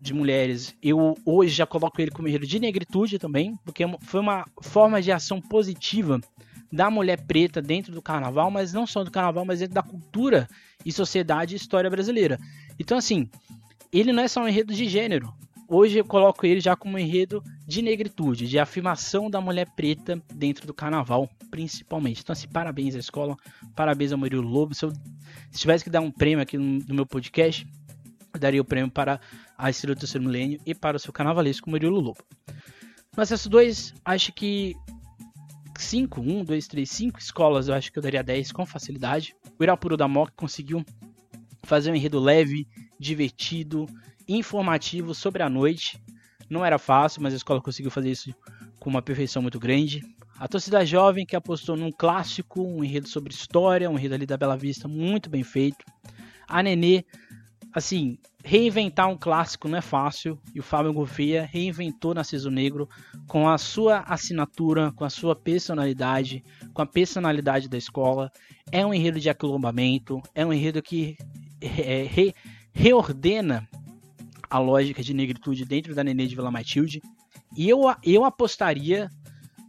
[0.00, 4.20] de mulheres, eu hoje já coloco ele como enredo de negritude também, porque é foi
[4.20, 6.20] uma forma de ação positiva
[6.72, 10.46] da mulher preta dentro do carnaval, mas não só do carnaval, mas dentro da cultura
[10.84, 12.38] e sociedade e história brasileira.
[12.78, 13.28] Então, assim,
[13.92, 15.32] ele não é só um enredo de gênero,
[15.70, 20.18] Hoje eu coloco ele já como um enredo de negritude, de afirmação da mulher preta
[20.34, 22.22] dentro do carnaval, principalmente.
[22.22, 23.36] Então, assim, parabéns à escola,
[23.76, 24.74] parabéns ao Murilo Lobo.
[24.74, 24.92] Se eu
[25.50, 27.70] se tivesse que dar um prêmio aqui no, no meu podcast,
[28.32, 29.20] eu daria o prêmio para
[29.58, 32.24] a Estrela do Terceiro Milênio e para o seu carnavalesco Murilo Lobo.
[33.14, 34.74] No acesso 2, acho que
[35.76, 39.36] 5, 1, 2, 3, 5 escolas eu acho que eu daria 10 com facilidade.
[39.60, 40.82] O Irapuru da Moca conseguiu
[41.62, 42.66] fazer um enredo leve,
[42.98, 43.86] divertido,
[44.26, 46.00] informativo sobre a noite.
[46.48, 48.34] Não era fácil, mas a escola conseguiu fazer isso
[48.78, 50.02] com uma perfeição muito grande.
[50.38, 54.36] A torcida jovem que apostou num clássico, um enredo sobre história, um enredo ali da
[54.36, 55.84] Bela Vista muito bem feito.
[56.46, 57.04] A Nenê,
[57.72, 60.38] assim, reinventar um clássico não é fácil.
[60.54, 62.88] E o Fábio Gouveia reinventou Narciso Negro
[63.26, 68.30] com a sua assinatura, com a sua personalidade, com a personalidade da escola.
[68.70, 71.16] É um enredo de aquilombamento, é um enredo que
[71.60, 72.32] é, re,
[72.78, 73.68] reordena
[74.48, 77.02] a lógica de negritude dentro da Nenê de Vila Matilde.
[77.56, 79.10] E eu, eu apostaria,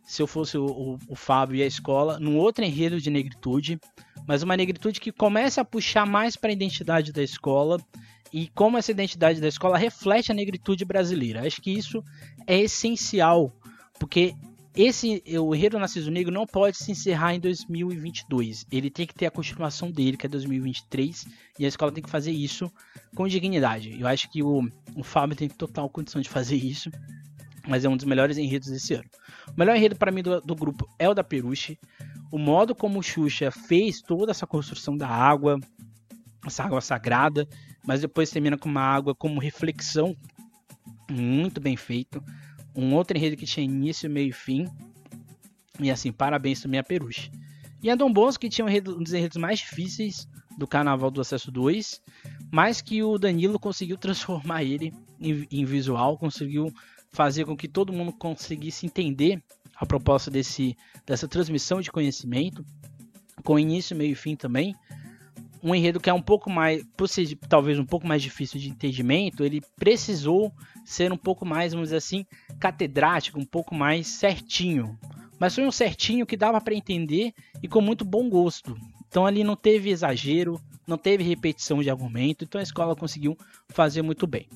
[0.05, 3.79] se eu fosse o, o, o Fábio e a escola, num outro enredo de negritude,
[4.27, 7.81] mas uma negritude que comece a puxar mais para a identidade da escola
[8.31, 11.47] e como essa identidade da escola reflete a negritude brasileira.
[11.47, 12.03] Acho que isso
[12.45, 13.51] é essencial,
[13.99, 14.35] porque
[14.75, 18.65] esse o Enredo Narciso Negro não pode se encerrar em 2022.
[18.71, 21.25] Ele tem que ter a continuação dele, que é 2023,
[21.57, 22.71] e a escola tem que fazer isso
[23.15, 23.99] com dignidade.
[23.99, 26.91] Eu acho que o, o Fábio tem total condição de fazer isso,
[27.67, 29.09] mas é um dos melhores enredos desse ano.
[29.47, 31.77] O melhor enredo para mim do, do, grupo é o da Peruche.
[32.31, 35.59] O modo como o Xuxa fez toda essa construção da água,
[36.45, 37.47] essa água sagrada,
[37.85, 40.15] mas depois termina com uma água como reflexão,
[41.09, 42.23] muito bem feito
[42.79, 44.65] um outro enredo que tinha início, meio e fim.
[45.79, 47.31] E assim, parabéns também a Peruche.
[47.81, 51.09] E a Dom Bosco, que tinha um, enredo, um dos enredos mais difíceis do Carnaval
[51.09, 52.01] do Acesso 2,
[52.51, 56.73] mas que o Danilo conseguiu transformar ele em, em visual, conseguiu
[57.11, 59.41] fazer com que todo mundo conseguisse entender
[59.75, 62.65] a proposta desse, dessa transmissão de conhecimento,
[63.43, 64.75] com início, meio e fim também.
[65.63, 68.69] Um enredo que é um pouco mais, por ser talvez um pouco mais difícil de
[68.69, 70.53] entendimento, ele precisou
[70.85, 72.25] ser um pouco mais, vamos dizer assim,
[72.59, 74.97] catedrático, um pouco mais certinho.
[75.39, 78.77] Mas foi um certinho que dava para entender e com muito bom gosto.
[79.07, 83.37] Então ali não teve exagero, não teve repetição de argumento, então a escola conseguiu
[83.69, 84.47] fazer muito bem.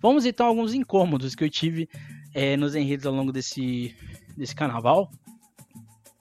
[0.00, 1.88] Vamos então a alguns incômodos que eu tive
[2.32, 3.94] é, nos enredos ao longo desse,
[4.36, 5.10] desse carnaval.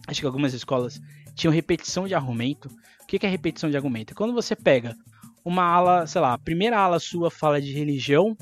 [0.07, 1.01] Acho que algumas escolas
[1.35, 2.69] tinham repetição de argumento.
[3.01, 4.13] O que é repetição de argumento?
[4.13, 4.95] É quando você pega
[5.43, 8.35] uma ala, sei lá, a primeira ala sua fala de religião,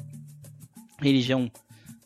[1.00, 1.52] religião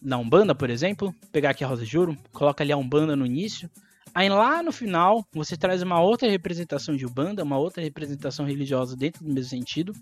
[0.02, 3.26] na Umbanda, por exemplo, pegar aqui a Rosa de Ouro, coloca ali a Umbanda no
[3.26, 3.70] início,
[4.14, 8.96] aí lá no final você traz uma outra representação de Umbanda, uma outra representação religiosa
[8.96, 9.94] dentro do mesmo sentido,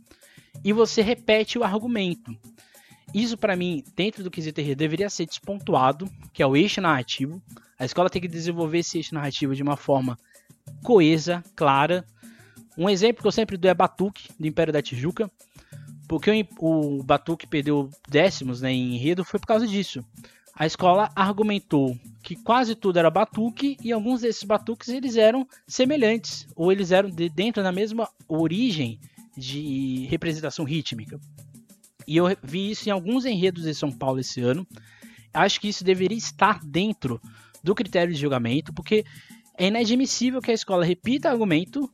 [0.64, 2.36] e você repete o argumento.
[3.14, 7.42] Isso para mim, dentro do quesito enredo, deveria ser despontuado, que é o eixo narrativo.
[7.78, 10.18] A escola tem que desenvolver esse eixo narrativo de uma forma
[10.84, 12.06] coesa, clara.
[12.78, 15.32] Um exemplo que eu sempre dou é Batuque, do Império da Tijuca.
[16.08, 20.04] Porque o, Batuque perdeu décimos né, em enredo foi por causa disso.
[20.54, 26.48] A escola argumentou que quase tudo era batuque e alguns desses batuques eles eram semelhantes
[26.56, 29.00] ou eles eram de, dentro da mesma origem
[29.36, 31.20] de representação rítmica.
[32.08, 34.66] E eu vi isso em alguns enredos de São Paulo esse ano.
[35.34, 37.20] Acho que isso deveria estar dentro
[37.62, 39.04] do critério de julgamento, porque
[39.58, 41.92] é inadmissível que a escola repita argumento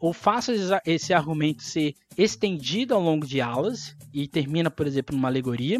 [0.00, 0.52] ou faça
[0.86, 5.78] esse argumento ser estendido ao longo de aulas e termina, por exemplo, numa alegoria.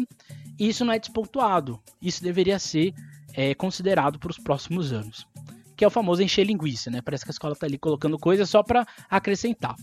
[0.59, 1.81] Isso não é despontuado.
[1.99, 2.93] Isso deveria ser
[3.33, 5.27] é, considerado para os próximos anos.
[5.75, 7.01] Que é o famoso encher linguiça, né?
[7.01, 9.75] Parece que a escola está ali colocando coisa só para acrescentar.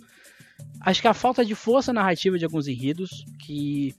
[0.81, 3.93] Acho que a falta de força narrativa de alguns enredos que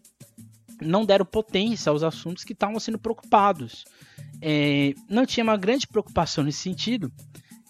[0.81, 3.83] não deram potência aos assuntos que estavam sendo preocupados.
[4.41, 7.11] É, não tinha uma grande preocupação nesse sentido,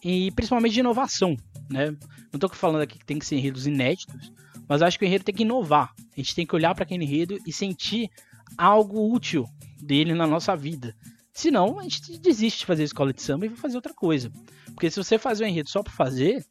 [0.03, 1.35] e principalmente de inovação.
[1.69, 1.91] Né?
[2.31, 4.31] Não estou falando aqui que tem que ser enredos inéditos,
[4.67, 5.93] mas acho que o enredo tem que inovar.
[5.97, 8.09] A gente tem que olhar para aquele enredo e sentir
[8.57, 9.45] algo útil
[9.81, 10.95] dele na nossa vida.
[11.31, 14.31] Senão, a gente desiste de fazer escola de samba e vai fazer outra coisa.
[14.73, 16.45] Porque se você fazer um enredo só para fazer,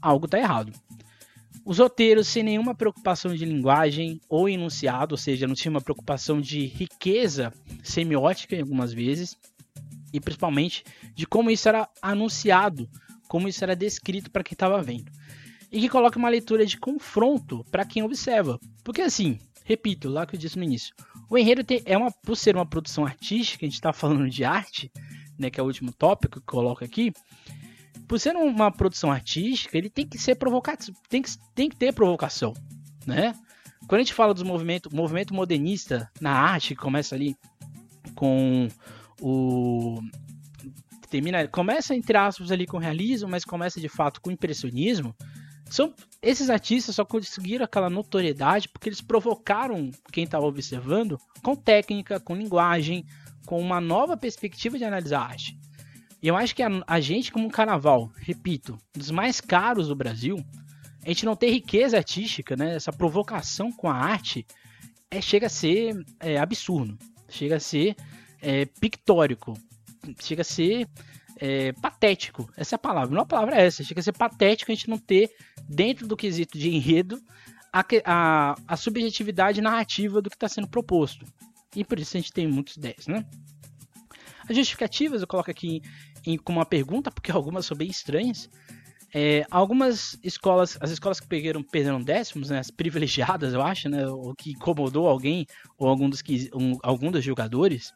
[0.00, 0.72] algo está errado.
[1.64, 6.40] Os roteiros sem nenhuma preocupação de linguagem ou enunciado, ou seja, não tinha uma preocupação
[6.40, 9.36] de riqueza semiótica em algumas vezes,
[10.12, 12.88] e principalmente de como isso era anunciado,
[13.30, 15.12] como isso era descrito para quem estava vendo.
[15.70, 18.58] E que coloca uma leitura de confronto para quem observa.
[18.82, 20.92] Porque assim, repito, lá que eu disse no início,
[21.30, 24.42] o enredo tem, é uma, por ser uma produção artística, a gente está falando de
[24.42, 24.90] arte,
[25.38, 27.12] né, que é o último tópico que eu coloco aqui,
[28.08, 31.94] por ser uma produção artística, ele tem que ser provocativo, tem que, tem que ter
[31.94, 32.52] provocação,
[33.06, 33.32] né?
[33.86, 37.36] Quando a gente fala dos movimentos, movimento modernista na arte, que começa ali
[38.16, 38.66] com
[39.20, 40.00] o
[41.10, 45.14] termina, começa entre aspas ali com realismo, mas começa de fato com impressionismo.
[45.68, 52.18] São esses artistas só conseguiram aquela notoriedade porque eles provocaram quem estava observando com técnica,
[52.18, 53.04] com linguagem,
[53.46, 55.58] com uma nova perspectiva de analisar a arte.
[56.22, 59.96] E eu acho que a, a gente, como um carnaval, repito, dos mais caros do
[59.96, 60.36] Brasil,
[61.04, 62.74] a gente não ter riqueza artística, né?
[62.74, 64.46] Essa provocação com a arte
[65.10, 67.96] é, chega a ser é, absurdo, chega a ser
[68.42, 69.54] é, pictórico,
[70.20, 70.88] chega a ser
[71.36, 72.50] é, patético.
[72.56, 73.82] Essa é a palavra, não a palavra é essa.
[73.82, 75.30] Chega a ser patético a gente não ter,
[75.68, 77.20] dentro do quesito de enredo,
[77.72, 81.24] a, a, a subjetividade narrativa do que está sendo proposto.
[81.74, 83.24] E por isso a gente tem muitos 10, né?
[84.48, 85.80] As justificativas eu coloco aqui
[86.26, 88.48] em, com uma pergunta, porque algumas são bem estranhas.
[89.12, 94.06] É, algumas escolas, as escolas que pegaram, perderam décimos, né, as privilegiadas, eu acho, né,
[94.06, 95.46] o que incomodou alguém,
[95.76, 97.92] ou algum dos, que, um, algum dos jogadores,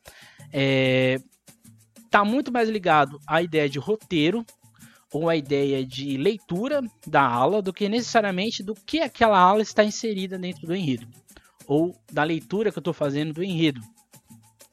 [0.52, 1.18] é,
[2.14, 4.46] tá muito mais ligado à ideia de roteiro,
[5.12, 9.82] ou à ideia de leitura da aula, do que necessariamente do que aquela aula está
[9.82, 11.08] inserida dentro do enredo,
[11.66, 13.80] ou da leitura que eu estou fazendo do enredo.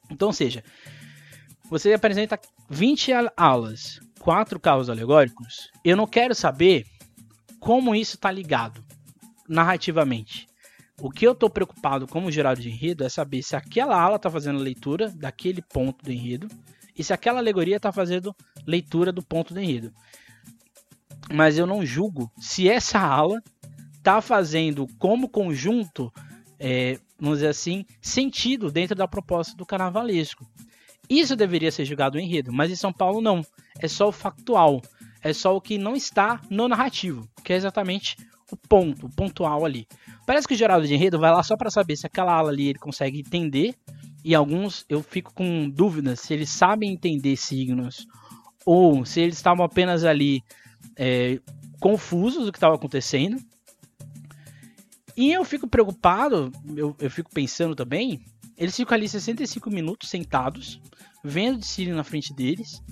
[0.08, 0.62] Então, ou seja,
[1.68, 2.38] você apresenta
[2.70, 5.68] 20 aulas, quatro carros alegóricos.
[5.84, 6.86] Eu não quero saber
[7.58, 8.84] como isso está ligado
[9.48, 10.46] narrativamente.
[11.04, 14.30] O que eu estou preocupado como gerado de enredo é saber se aquela ala está
[14.30, 16.46] fazendo leitura daquele ponto do enredo
[16.96, 18.32] e se aquela alegoria está fazendo
[18.64, 19.92] leitura do ponto do enredo.
[21.28, 23.42] Mas eu não julgo se essa ala
[23.96, 26.12] está fazendo como conjunto,
[26.56, 30.48] é, vamos dizer assim, sentido dentro da proposta do carnavalesco.
[31.10, 33.44] Isso deveria ser julgado o enredo, mas em São Paulo não.
[33.80, 34.80] É só o factual.
[35.20, 38.16] É só o que não está no narrativo, que é exatamente
[38.52, 39.86] o ponto, o pontual ali.
[40.26, 42.68] Parece que o Geraldo de enredo vai lá só para saber se aquela ala ali
[42.68, 43.74] ele consegue entender
[44.24, 48.06] e alguns eu fico com dúvidas se eles sabem entender signos
[48.64, 50.42] ou se eles estavam apenas ali
[50.96, 51.40] é,
[51.80, 53.36] confusos do que estava acontecendo.
[55.16, 58.24] E eu fico preocupado, eu, eu fico pensando também,
[58.56, 60.80] eles ficam ali 65 minutos sentados,
[61.22, 62.82] vendo de Siri na frente deles,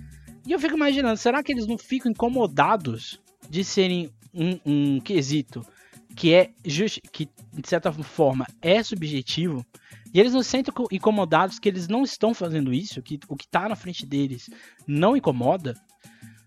[0.46, 5.64] e eu fico imaginando, será que eles não ficam incomodados de serem um, um quesito
[6.16, 9.64] que é just, que de certa forma é subjetivo
[10.12, 13.44] e eles não se sentem incomodados que eles não estão fazendo isso, que o que
[13.44, 14.50] está na frente deles
[14.86, 15.74] não incomoda,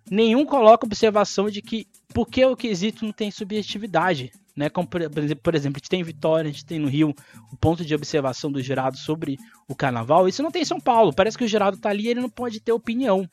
[0.09, 4.31] nenhum coloca observação de que por que o quesito não tem subjetividade.
[4.55, 4.69] Né?
[4.69, 7.13] Como, por, exemplo, a gente tem em Vitória, a gente tem no Rio
[7.51, 9.37] o ponto de observação do jurado sobre
[9.67, 10.27] o carnaval.
[10.27, 11.13] Isso não tem em São Paulo.
[11.13, 13.27] Parece que o jurado está ali e ele não pode ter opinião.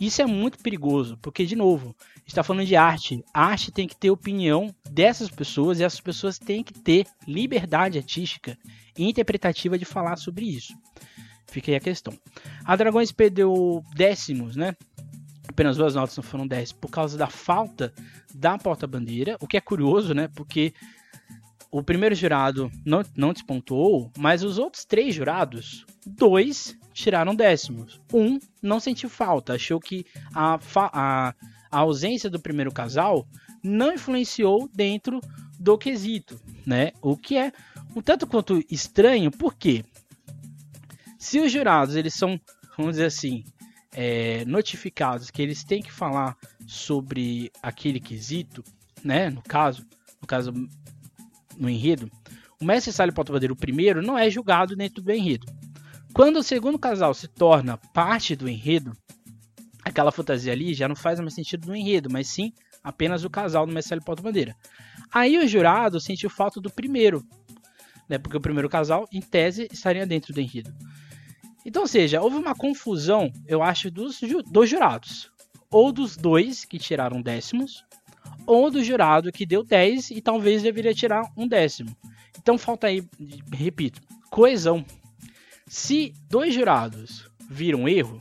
[0.00, 3.24] Isso é muito perigoso, porque, de novo, a gente está falando de arte.
[3.32, 7.98] A arte tem que ter opinião dessas pessoas e essas pessoas têm que ter liberdade
[7.98, 8.56] artística
[8.96, 10.74] e interpretativa de falar sobre isso.
[11.50, 12.12] Fica aí a questão.
[12.64, 14.76] A Dragões perdeu décimos, né?
[15.58, 17.92] Apenas duas notas não foram dez por causa da falta
[18.32, 20.28] da porta-bandeira, o que é curioso, né?
[20.28, 20.72] Porque
[21.68, 28.00] o primeiro jurado não, não despontuou, mas os outros três jurados, dois tiraram décimos.
[28.14, 31.34] Um não sentiu falta, achou que a, a,
[31.72, 33.26] a ausência do primeiro casal
[33.60, 35.20] não influenciou dentro
[35.58, 36.92] do quesito, né?
[37.02, 37.50] O que é
[37.96, 39.84] um tanto quanto estranho, porque
[41.18, 42.40] se os jurados eles são,
[42.76, 43.42] vamos dizer assim,
[44.00, 46.36] é, notificados que eles têm que falar
[46.68, 48.62] sobre aquele quesito,
[49.02, 49.28] né?
[49.28, 49.84] No caso,
[50.22, 50.52] no caso
[51.58, 52.08] no enredo,
[52.60, 55.52] o mestre Salles Porta-Bandeira, o primeiro, não é julgado dentro do enredo.
[56.14, 58.92] Quando o segundo casal se torna parte do enredo,
[59.84, 62.52] aquela fantasia ali já não faz mais sentido no enredo, mas sim
[62.84, 64.54] apenas o casal do Mestre Porta-Bandeira.
[65.12, 67.26] Aí o jurado sentiu falta do primeiro,
[68.08, 70.72] né, porque o primeiro casal, em tese, estaria dentro do enredo.
[71.64, 75.30] Então, ou seja, houve uma confusão, eu acho, dos, dos jurados.
[75.70, 77.84] Ou dos dois que tiraram décimos,
[78.46, 81.94] ou do jurado que deu 10 e talvez deveria tirar um décimo.
[82.38, 83.06] Então falta aí,
[83.52, 84.00] repito,
[84.30, 84.84] coesão.
[85.66, 88.18] Se dois jurados viram erro,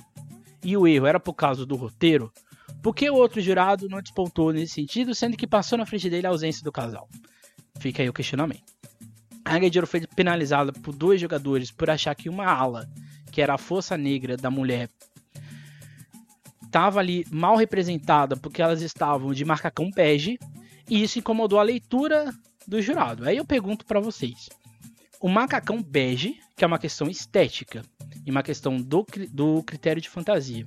[0.61, 2.31] e o erro era por causa do roteiro,
[2.83, 6.27] por que o outro jurado não despontou nesse sentido, sendo que passou na frente dele
[6.27, 7.07] a ausência do casal?
[7.79, 8.73] Fica aí o questionamento.
[9.45, 12.89] A Águia foi penalizada por dois jogadores por achar que uma ala,
[13.37, 14.89] que era a força negra da mulher,
[16.65, 20.39] estava ali mal representada porque elas estavam de macacão bege,
[20.89, 22.33] e isso incomodou a leitura
[22.67, 23.29] do jurado.
[23.29, 24.49] Aí eu pergunto para vocês:
[25.21, 27.83] o macacão bege, que é uma questão estética
[28.25, 30.65] e uma questão do, do critério de fantasia,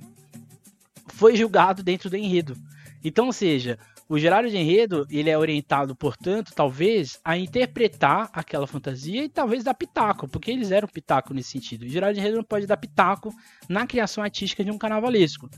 [1.07, 2.55] foi julgado dentro do enredo.
[3.03, 3.77] Então, ou seja,
[4.11, 9.63] o gerário de enredo ele é orientado, portanto, talvez a interpretar aquela fantasia e talvez
[9.63, 11.83] dar pitaco, porque eles eram pitaco nesse sentido.
[11.83, 13.33] O gerário de enredo não pode dar pitaco
[13.69, 15.49] na criação artística de um carnavalesco.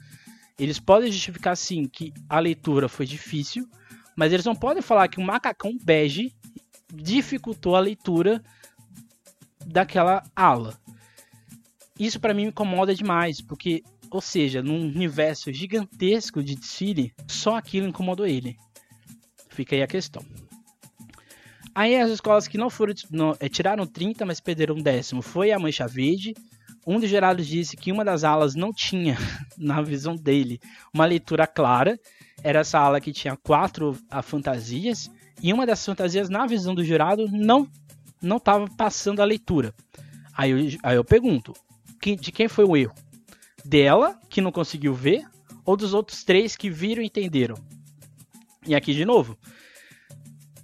[0.60, 3.68] Eles podem justificar sim que a leitura foi difícil,
[4.16, 6.32] mas eles não podem falar que o macacão bege
[6.93, 8.39] dificultou a leitura
[9.66, 10.80] daquela ala.
[11.99, 13.82] Isso para mim me incomoda demais, porque,
[14.14, 18.55] ou seja, num universo gigantesco de desfile, só aquilo incomodou ele.
[19.49, 20.24] Fica aí a questão.
[21.74, 25.51] Aí as escolas que não foram não, é, tiraram 30, mas perderam um décimo foi
[25.51, 26.36] a Mancha Verde.
[26.86, 29.18] Um dos gerados disse que uma das alas não tinha,
[29.57, 30.59] na visão dele,
[30.93, 31.99] uma leitura clara.
[32.43, 35.09] Era essa ala que tinha quatro a, fantasias.
[35.41, 37.68] E uma dessas fantasias, na visão do jurado, não
[38.22, 39.74] não estava passando a leitura.
[40.38, 41.51] Aí eu, aí eu pergunto,
[41.99, 42.93] de quem foi o erro?
[43.66, 45.26] Dela, que não conseguiu ver,
[45.66, 47.55] ou dos outros três que viram e entenderam?
[48.66, 49.38] E aqui de novo,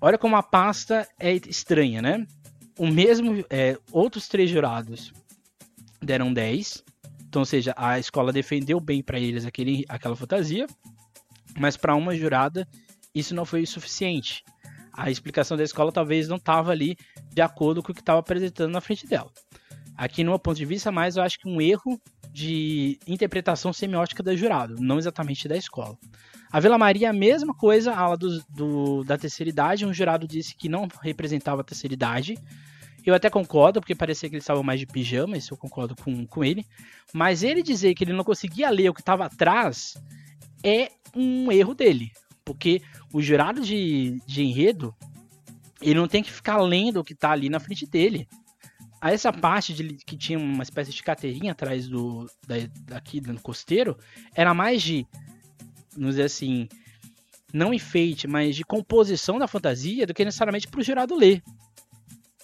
[0.01, 2.25] olha como a pasta é estranha, né?
[2.77, 5.11] O mesmo, é, outros três jurados
[6.01, 6.83] deram 10,
[7.27, 10.65] então, ou seja, a escola defendeu bem para eles aquele, aquela fantasia,
[11.57, 12.67] mas para uma jurada
[13.13, 14.43] isso não foi o suficiente
[14.99, 16.97] a explicação da escola talvez não estava ali
[17.33, 19.31] de acordo com o que estava apresentando na frente dela.
[19.95, 21.99] Aqui, no meu ponto de vista, mais eu acho que um erro
[22.31, 25.97] de interpretação semiótica da jurado, não exatamente da escola.
[26.51, 30.27] A Vila Maria, a mesma coisa, a aula do, do, da terceira idade, um jurado
[30.27, 32.37] disse que não representava a terceira idade.
[33.05, 36.25] Eu até concordo, porque parecia que eles estavam mais de pijama, isso eu concordo com,
[36.25, 36.65] com ele.
[37.13, 39.95] Mas ele dizer que ele não conseguia ler o que estava atrás
[40.63, 42.11] é um erro dele.
[42.43, 42.81] Porque
[43.13, 44.95] o jurado de, de enredo,
[45.81, 48.27] ele não tem que ficar lendo o que tá ali na frente dele.
[49.01, 53.39] A essa parte de, que tinha uma espécie de carteirinha atrás do da, daqui no
[53.39, 53.97] costeiro,
[54.33, 55.07] era mais de,
[55.93, 56.67] vamos dizer assim,
[57.53, 61.41] não enfeite, mas de composição da fantasia do que necessariamente para o jurado ler.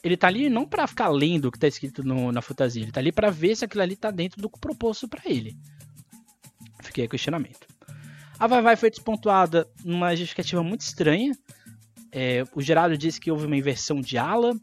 [0.03, 2.91] ele tá ali não para ficar lendo o que tá escrito no, na fantasia, ele
[2.91, 5.58] tá ali para ver se aquilo ali tá dentro do proposto para ele.
[6.84, 7.68] Fiquei questionamento.
[8.39, 11.32] A Vai Vai foi despontuada numa justificativa muito estranha.
[12.12, 14.53] É, o Gerardo disse que houve uma inversão de ala,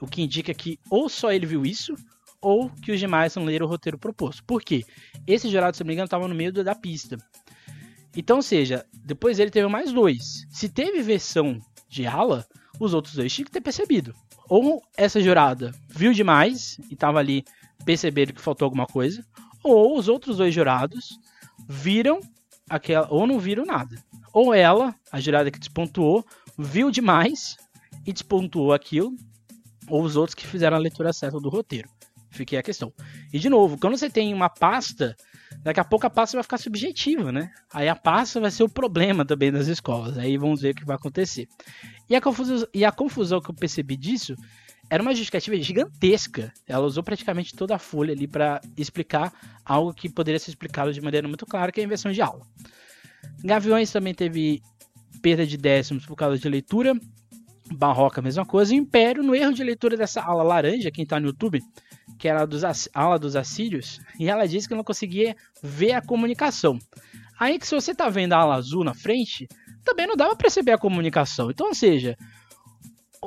[0.00, 1.94] o que indica que ou só ele viu isso,
[2.40, 4.44] ou que os demais não leram o roteiro proposto.
[4.44, 4.84] Por quê?
[5.26, 7.16] Esse Gerardo, se não me engano, estava no meio da pista.
[8.16, 10.46] Então, ou seja, depois ele teve mais dois.
[10.50, 12.46] Se teve versão de ala,
[12.78, 14.14] os outros dois tinham que ter percebido.
[14.48, 17.44] Ou essa jurada viu demais e estava ali
[17.84, 19.24] percebendo que faltou alguma coisa,
[19.62, 21.18] ou os outros dois jurados
[21.68, 22.20] viram
[22.68, 23.96] aquela, ou não viram nada.
[24.32, 26.24] Ou ela, a jurada que despontuou,
[26.58, 27.56] viu demais
[28.06, 29.14] e despontuou aquilo,
[29.88, 31.88] ou os outros que fizeram a leitura certa do roteiro.
[32.30, 32.92] Fiquei a questão.
[33.32, 35.16] E de novo, quando você tem uma pasta,
[35.62, 37.50] daqui a pouco a pasta vai ficar subjetiva, né?
[37.72, 40.18] Aí a pasta vai ser o problema também das escolas.
[40.18, 41.48] Aí vamos ver o que vai acontecer.
[42.08, 44.34] E a confusão, e a confusão que eu percebi disso
[44.90, 46.52] era uma justificativa gigantesca.
[46.66, 49.32] Ela usou praticamente toda a folha ali para explicar
[49.64, 52.46] algo que poderia ser explicado de maneira muito clara, que é a inversão de aula.
[53.42, 54.62] Gaviões também teve
[55.22, 56.94] perda de décimos por causa de leitura.
[57.74, 58.74] Barroca, mesma coisa.
[58.74, 61.60] E Império, no erro de leitura dessa ala laranja, quem está no YouTube,
[62.18, 62.62] que era dos,
[62.94, 66.78] ala dos assírios, e ela disse que não conseguia ver a comunicação.
[67.38, 69.46] Aí que se você está vendo a ala azul na frente,
[69.84, 71.50] também não dava para perceber a comunicação.
[71.50, 72.16] Então, ou seja,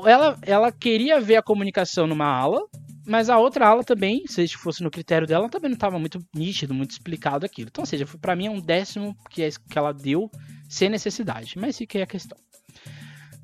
[0.05, 2.61] ela, ela queria ver a comunicação numa ala,
[3.05, 6.73] mas a outra ala também, se fosse no critério dela, também não estava muito nítido,
[6.73, 7.69] muito explicado aquilo.
[7.69, 10.29] Então, ou seja, para mim é um décimo que, é, que ela deu
[10.67, 11.57] sem necessidade.
[11.57, 12.37] Mas fica aí a questão.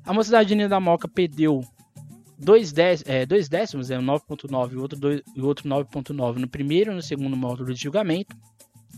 [0.06, 1.60] A Mocidade da Moca perdeu
[2.38, 4.98] dois, dez, é, dois décimos, é, 9.9 e outro,
[5.42, 8.36] outro 9.9 no primeiro e no segundo módulo de julgamento,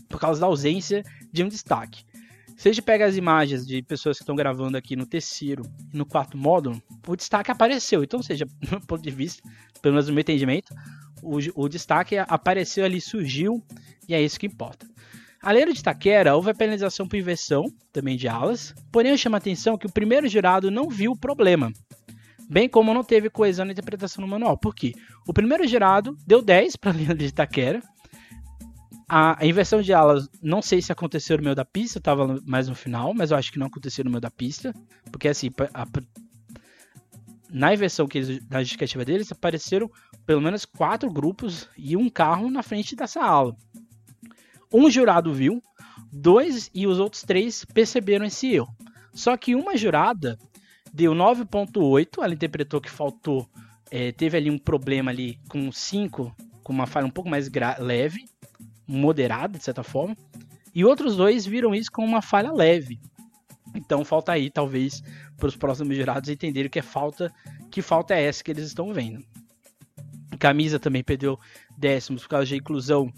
[0.07, 2.03] por causa da ausência de um destaque.
[2.55, 5.97] Se a gente pega as imagens de pessoas que estão gravando aqui no terceiro e
[5.97, 8.03] no quarto módulo, o destaque apareceu.
[8.03, 9.41] Então, seja, do meu ponto de vista,
[9.81, 10.75] pelo menos no meu entendimento,
[11.23, 13.63] o, o destaque apareceu ali, surgiu,
[14.07, 14.85] e é isso que importa.
[15.41, 19.35] A lei de Taquera houve a penalização por inversão, também de alas, porém eu chamo
[19.35, 21.71] a atenção que o primeiro jurado não viu o problema,
[22.49, 24.57] bem como não teve coesão na interpretação no manual.
[24.57, 24.93] Por quê?
[25.25, 27.81] O primeiro jurado deu 10 para a lei de Taquera,
[29.07, 32.75] a, inversão de alas, não sei se aconteceu no meio da pista, estava mais no
[32.75, 34.73] final, mas eu acho que não aconteceu no meio da pista,
[35.09, 35.87] porque assim, a,
[37.49, 39.89] na inversão que eles, na justificativa deles, apareceram
[40.25, 43.55] pelo menos quatro grupos e um carro na frente dessa ala.
[44.71, 45.61] Um jurado viu,
[46.11, 48.73] dois e os outros três perceberam esse erro.
[49.13, 50.37] Só que uma jurada
[50.93, 53.49] deu 9.8, ela interpretou que faltou,
[53.89, 57.49] é, teve ali um problema ali com 5, com uma falha um pouco mais
[57.79, 58.25] leve,
[58.87, 60.15] moderada, de certa forma.
[60.73, 62.99] E outros dois viram isso como uma falha leve.
[63.75, 65.03] Então falta aí, talvez,
[65.37, 67.33] para os próximos jurados entenderem que é falta,
[67.71, 69.23] que falta é essa que eles estão vendo.
[70.37, 71.39] Camisa também perdeu
[71.77, 73.11] décimos por causa de inclusão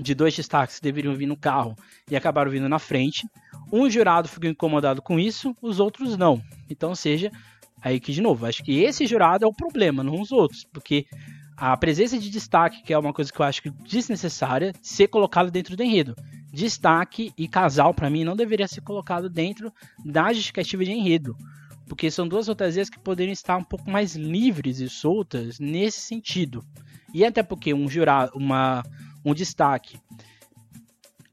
[0.00, 1.76] de dois destaques que deveriam vir no carro
[2.10, 3.26] e acabaram vindo na frente.
[3.72, 6.42] Um jurado ficou incomodado com isso, os outros não.
[6.68, 7.30] Então, seja,
[7.80, 11.06] aí que de novo, acho que esse jurado é o problema, não os outros, porque
[11.56, 15.50] a presença de destaque, que é uma coisa que eu acho que desnecessária, ser colocado
[15.50, 16.16] dentro do enredo.
[16.52, 19.72] Destaque e casal, para mim, não deveria ser colocado dentro
[20.04, 21.36] da justificativa de enredo.
[21.86, 26.64] Porque são duas fantasias que poderiam estar um pouco mais livres e soltas nesse sentido.
[27.12, 28.82] E até porque um jurar, uma,
[29.24, 29.98] um destaque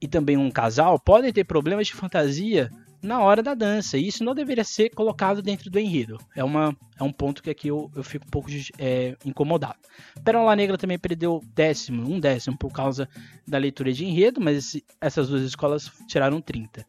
[0.01, 2.71] e também um casal podem ter problemas de fantasia
[3.01, 3.97] na hora da dança.
[3.97, 6.17] E isso não deveria ser colocado dentro do enredo.
[6.35, 9.79] É, uma, é um ponto que aqui eu, eu fico um pouco é, incomodado.
[10.23, 13.09] Pérola Negra também perdeu décimo, um décimo por causa
[13.47, 16.85] da leitura de enredo, mas esse, essas duas escolas tiraram 30.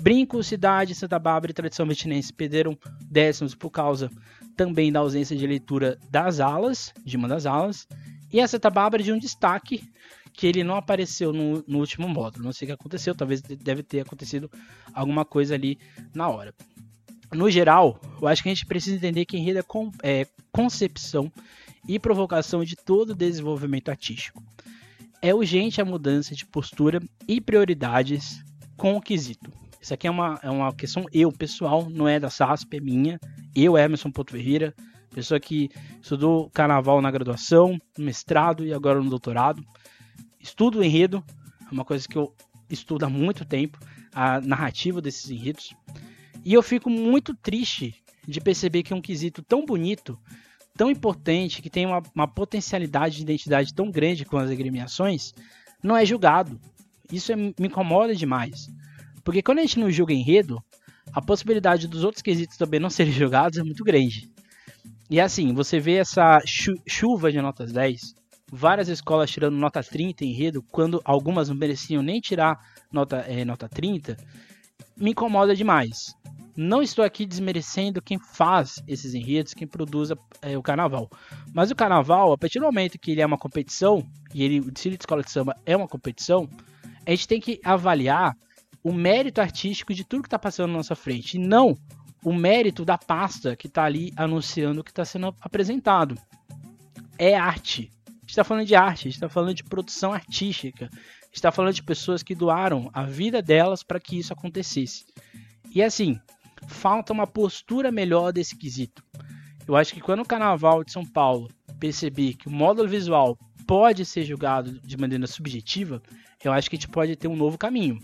[0.00, 2.78] Brinco, Cidade, Santa Bárbara e Tradição Metinense perderam
[3.10, 4.08] décimos por causa
[4.56, 7.86] também da ausência de leitura das alas, de uma das alas,
[8.32, 9.82] e a Santa Bárbara de um destaque
[10.38, 12.44] que ele não apareceu no, no, último módulo.
[12.44, 14.48] Não sei o que aconteceu, talvez deve ter acontecido
[14.94, 15.80] alguma coisa ali
[16.14, 16.54] na hora.
[17.34, 19.58] No geral, eu acho que a gente precisa entender que enredo
[20.00, 21.30] é, é concepção
[21.88, 24.40] e provocação de todo o desenvolvimento artístico.
[25.20, 28.40] É urgente a mudança de postura e prioridades
[28.76, 29.52] com o quesito.
[29.82, 33.18] Isso aqui é uma, é uma questão eu, pessoal, não é da SASP, é minha.
[33.56, 34.72] Eu, Emerson Porto Ferreira,
[35.12, 35.68] pessoa que
[36.00, 39.60] estudou carnaval na graduação, no mestrado e agora no doutorado
[40.40, 41.22] estudo o enredo,
[41.66, 42.34] é uma coisa que eu
[42.70, 43.78] estudo há muito tempo,
[44.12, 45.74] a narrativa desses enredos.
[46.44, 47.94] E eu fico muito triste
[48.26, 50.18] de perceber que um quesito tão bonito,
[50.76, 55.34] tão importante, que tem uma, uma potencialidade de identidade tão grande com as agremiações,
[55.82, 56.60] não é julgado.
[57.10, 58.68] Isso é, me incomoda demais.
[59.24, 60.62] Porque quando a gente não julga enredo,
[61.12, 64.30] a possibilidade dos outros quesitos também não serem julgados é muito grande.
[65.10, 68.14] E assim, você vê essa chu chuva de notas 10,
[68.50, 72.58] várias escolas tirando nota 30 em enredo, quando algumas não mereciam nem tirar
[72.90, 74.16] nota, é, nota 30,
[74.96, 76.14] me incomoda demais.
[76.56, 80.10] Não estou aqui desmerecendo quem faz esses enredos, quem produz
[80.42, 81.08] é, o carnaval.
[81.54, 84.70] Mas o carnaval, a partir do momento que ele é uma competição, e ele, o
[84.70, 86.48] desfile de escola de samba é uma competição,
[87.06, 88.34] a gente tem que avaliar
[88.82, 91.76] o mérito artístico de tudo que está passando na nossa frente, e não
[92.24, 96.16] o mérito da pasta que está ali anunciando o que está sendo apresentado.
[97.16, 97.90] É arte.
[98.28, 100.90] Está falando de arte, está falando de produção artística,
[101.32, 105.06] está falando de pessoas que doaram a vida delas para que isso acontecesse.
[105.74, 106.20] E assim,
[106.68, 109.02] falta uma postura melhor desse quesito.
[109.66, 111.48] Eu acho que quando o Carnaval de São Paulo
[111.80, 116.02] perceber que o módulo visual pode ser julgado de maneira subjetiva,
[116.44, 117.98] eu acho que a gente pode ter um novo caminho.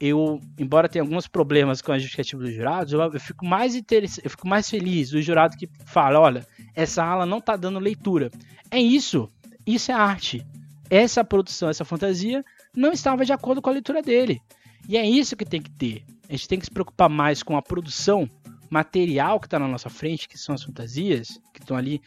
[0.00, 4.24] Eu, embora tenha alguns problemas com a justificativa dos jurados, eu, eu fico mais interessado,
[4.24, 8.30] eu fico mais feliz do jurado que fala, olha, essa ala não está dando leitura.
[8.70, 9.28] É isso,
[9.66, 10.46] isso é arte.
[10.88, 12.44] Essa produção, essa fantasia
[12.74, 14.40] não estava de acordo com a leitura dele.
[14.88, 16.04] E é isso que tem que ter.
[16.28, 18.28] A gente tem que se preocupar mais com a produção
[18.70, 22.00] material que está na nossa frente, que são as fantasias, que estão ali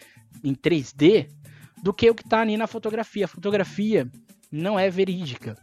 [0.44, 1.28] em 3D,
[1.84, 3.26] do que o que está ali na fotografia.
[3.26, 4.10] A fotografia
[4.52, 5.56] não é verídica.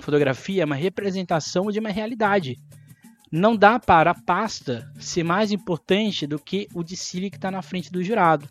[0.00, 2.58] Fotografia é uma representação de uma realidade.
[3.30, 7.62] Não dá para a pasta ser mais importante do que o desfile que está na
[7.62, 8.48] frente do jurado.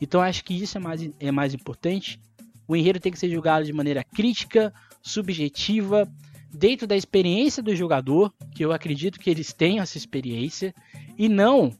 [0.00, 2.20] Então acho que isso é mais, é mais importante.
[2.66, 6.10] O enredo tem que ser julgado de maneira crítica, subjetiva,
[6.52, 10.74] dentro da experiência do jogador, que eu acredito que eles tenham essa experiência,
[11.16, 11.72] e não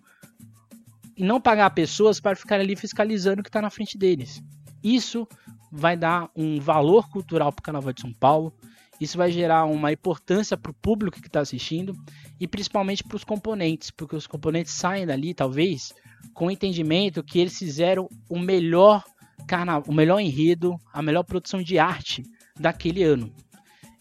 [1.17, 4.43] e não pagar pessoas para ficar ali fiscalizando o que está na frente deles.
[4.85, 5.27] Isso
[5.73, 8.53] vai dar um valor cultural para o Carnaval de São Paulo,
[9.01, 11.95] isso vai gerar uma importância para o público que está assistindo
[12.41, 15.93] e principalmente para os componentes, porque os componentes saem dali, talvez,
[16.33, 19.05] com o entendimento que eles fizeram o melhor
[19.47, 22.23] carnaval, o melhor enredo, a melhor produção de arte
[22.59, 23.33] daquele ano.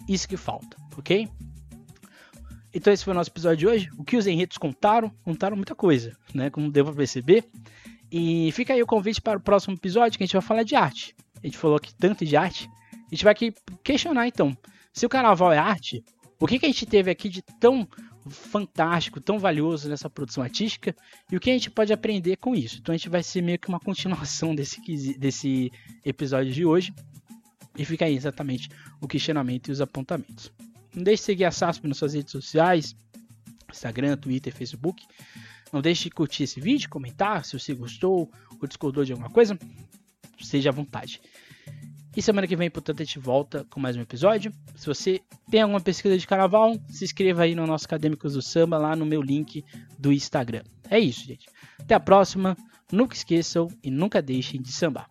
[0.07, 1.27] Isso que falta, ok?
[2.73, 3.89] Então esse foi o nosso episódio de hoje.
[3.97, 5.09] O que os enredos contaram?
[5.23, 6.49] Contaram muita coisa, né?
[6.49, 7.45] Como devo perceber.
[8.11, 10.75] E fica aí o convite para o próximo episódio que a gente vai falar de
[10.75, 11.15] arte.
[11.41, 12.69] A gente falou aqui tanto de arte.
[12.93, 14.55] A gente vai aqui questionar então.
[14.95, 16.01] Se o carnaval é arte,
[16.39, 17.85] o que, que a gente teve aqui de tão
[18.29, 20.95] fantástico, tão valioso nessa produção artística
[21.29, 22.77] e o que a gente pode aprender com isso.
[22.79, 24.79] Então a gente vai ser meio que uma continuação desse,
[25.17, 25.69] desse
[26.05, 26.93] episódio de hoje.
[27.77, 28.69] E fica aí exatamente
[29.01, 30.49] o questionamento e os apontamentos.
[30.95, 32.95] Não deixe de seguir a SASP nas suas redes sociais,
[33.69, 35.05] Instagram, Twitter, Facebook.
[35.73, 38.31] Não deixe de curtir esse vídeo, comentar se você gostou
[38.61, 39.59] ou discordou de alguma coisa.
[40.39, 41.19] Seja à vontade.
[42.15, 44.49] E semana que vem, portanto, a gente volta com mais um episódio.
[44.73, 45.19] Se você
[45.51, 49.05] tem alguma pesquisa de carnaval, se inscreva aí no nosso Acadêmicos do Samba, lá no
[49.05, 49.65] meu link
[49.99, 50.63] do Instagram.
[50.89, 51.45] É isso, gente.
[51.77, 52.55] Até a próxima.
[52.89, 55.09] Nunca esqueçam e nunca deixem de sambar.